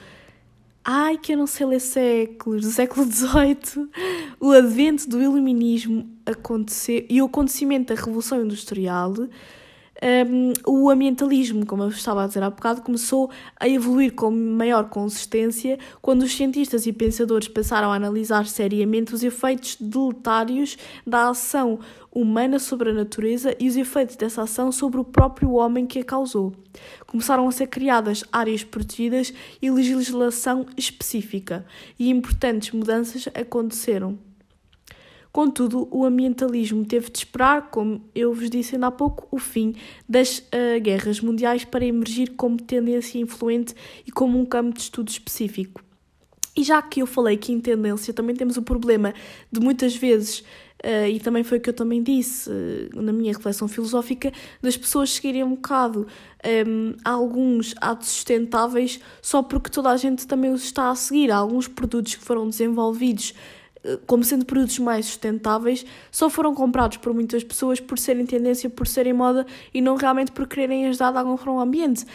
[0.86, 3.88] Ai, que eu não sei ler séculos, do século XVIII,
[4.38, 9.14] o advento do iluminismo aconteceu, e o acontecimento da Revolução Industrial
[10.04, 14.90] um, o ambientalismo, como eu estava a dizer há bocado, começou a evoluir com maior
[14.90, 20.78] consistência quando os cientistas e pensadores passaram a analisar seriamente os efeitos deletários
[21.08, 21.80] da ação
[22.12, 26.04] humana sobre a natureza e os efeitos dessa ação sobre o próprio homem que a
[26.04, 26.54] causou.
[27.08, 31.66] Começaram a ser criadas áreas protegidas e legislação específica,
[31.98, 34.20] e importantes mudanças aconteceram.
[35.34, 39.74] Contudo, o ambientalismo teve de esperar, como eu vos disse ainda há pouco, o fim
[40.08, 43.74] das uh, guerras mundiais para emergir como tendência influente
[44.06, 45.84] e como um campo de estudo específico.
[46.56, 49.12] E já que eu falei que em tendência também temos o problema
[49.52, 50.42] de muitas vezes,
[50.86, 54.32] uh, e também foi o que eu também disse uh, na minha reflexão filosófica,
[54.62, 56.06] das pessoas seguirem um bocado
[56.68, 61.32] um, alguns atos sustentáveis só porque toda a gente também os está a seguir.
[61.32, 63.34] Há alguns produtos que foram desenvolvidos
[64.06, 68.88] como sendo produtos mais sustentáveis, só foram comprados por muitas pessoas por serem tendência, por
[68.88, 72.06] serem moda e não realmente por quererem ajudar de alguma forma ao ambiente.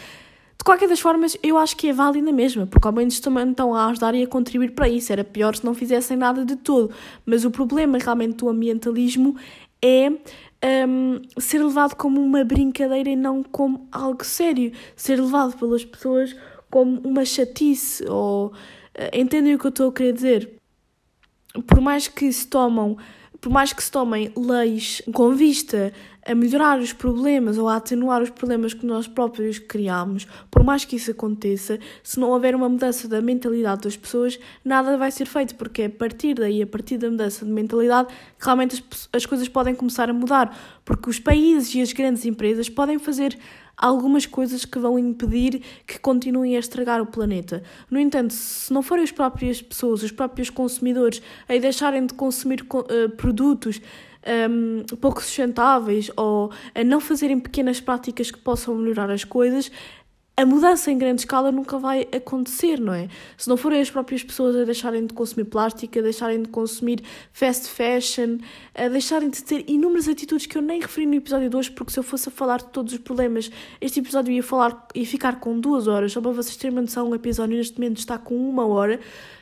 [0.59, 3.49] De qualquer das formas, eu acho que é válido na mesma, porque ao menos também
[3.49, 5.13] estão a ajudar e a contribuir para isso.
[5.13, 6.91] Era pior se não fizessem nada de todo.
[7.25, 9.37] Mas o problema realmente do ambientalismo
[9.81, 10.11] é
[10.87, 14.73] um, ser levado como uma brincadeira e não como algo sério.
[14.97, 16.35] Ser levado pelas pessoas
[16.69, 18.47] como uma chatice ou.
[18.47, 18.53] Uh,
[19.13, 20.58] entendem o que eu estou a querer dizer?
[21.61, 22.97] Por mais que se tomam,
[23.41, 25.93] por mais que se tomem leis com vista
[26.25, 30.85] a melhorar os problemas ou a atenuar os problemas que nós próprios criamos, por mais
[30.85, 35.25] que isso aconteça, se não houver uma mudança da mentalidade das pessoas, nada vai ser
[35.25, 39.47] feito, porque a partir daí, a partir da mudança de mentalidade, realmente as, as coisas
[39.47, 40.55] podem começar a mudar,
[40.85, 43.37] porque os países e as grandes empresas podem fazer
[43.79, 47.63] algumas coisas que vão impedir que continuem a estragar o planeta.
[47.89, 52.61] No entanto, se não forem as próprias pessoas, os próprios consumidores, a deixarem de consumir
[52.61, 53.81] uh, produtos
[54.27, 59.71] um, pouco sustentáveis ou a não fazerem pequenas práticas que possam melhorar as coisas,
[60.39, 63.09] a mudança em grande escala nunca vai acontecer, não é?
[63.35, 67.03] Se não forem as próprias pessoas a deixarem de consumir plástico, a deixarem de consumir
[67.33, 68.37] fast fashion,
[68.73, 71.91] a deixarem de ter inúmeras atitudes que eu nem referi no episódio de hoje, porque
[71.91, 75.41] se eu fosse a falar de todos os problemas, este episódio ia, falar, ia ficar
[75.41, 76.13] com duas horas.
[76.13, 78.97] Só para vocês terem uma noção, o episódio neste momento está com uma hora.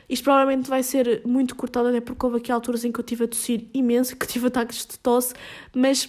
[0.08, 3.22] Isto provavelmente vai ser muito cortado, até porque houve aqui alturas em que eu tive
[3.22, 5.32] a tossir imenso, que tive ataques de tosse,
[5.72, 6.08] mas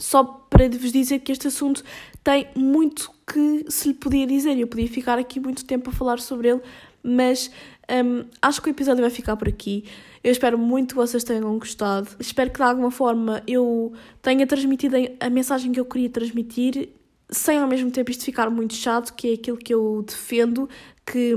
[0.00, 1.84] só para vos dizer que este assunto
[2.22, 4.58] tem muito que se lhe podia dizer.
[4.58, 6.60] Eu podia ficar aqui muito tempo a falar sobre ele,
[7.02, 7.50] Mas
[7.90, 9.84] um, acho que o episódio vai ficar por aqui.
[10.22, 12.08] Eu espero muito que vocês tenham gostado.
[12.18, 16.90] Espero que de alguma forma eu tenha transmitido a mensagem que eu queria transmitir,
[17.30, 20.68] sem ao mesmo tempo isto ficar muito chato, que é aquilo que eu defendo
[21.06, 21.34] que,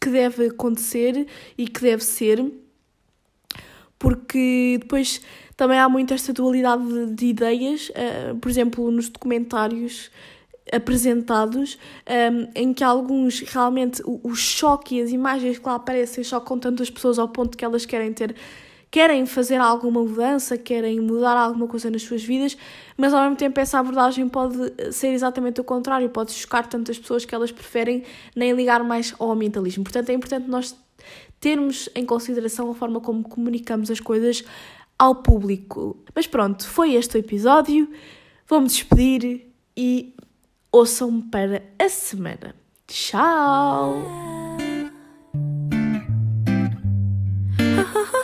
[0.00, 1.26] que deve acontecer
[1.58, 2.44] e que deve ser.
[3.98, 5.20] Porque depois
[5.62, 10.10] também há muito esta dualidade de, de ideias, uh, por exemplo, nos documentários
[10.72, 16.24] apresentados, um, em que alguns realmente o, o, choque e as imagens que lá aparecem
[16.24, 18.34] chocam tantas pessoas ao ponto que elas querem ter
[18.90, 22.58] querem fazer alguma mudança, querem mudar alguma coisa nas suas vidas,
[22.96, 24.58] mas ao mesmo tempo essa abordagem pode
[24.90, 28.02] ser exatamente o contrário, pode chocar tantas pessoas que elas preferem
[28.34, 29.84] nem ligar mais ao ambientalismo.
[29.84, 30.76] Portanto, é importante nós
[31.40, 34.44] termos em consideração a forma como comunicamos as coisas
[35.02, 35.96] ao público.
[36.14, 37.90] Mas pronto, foi este o episódio.
[38.46, 40.14] Vou-me despedir e
[40.70, 42.54] ouçam-me para a semana.
[42.86, 44.00] Tchau!
[47.74, 48.18] Ah.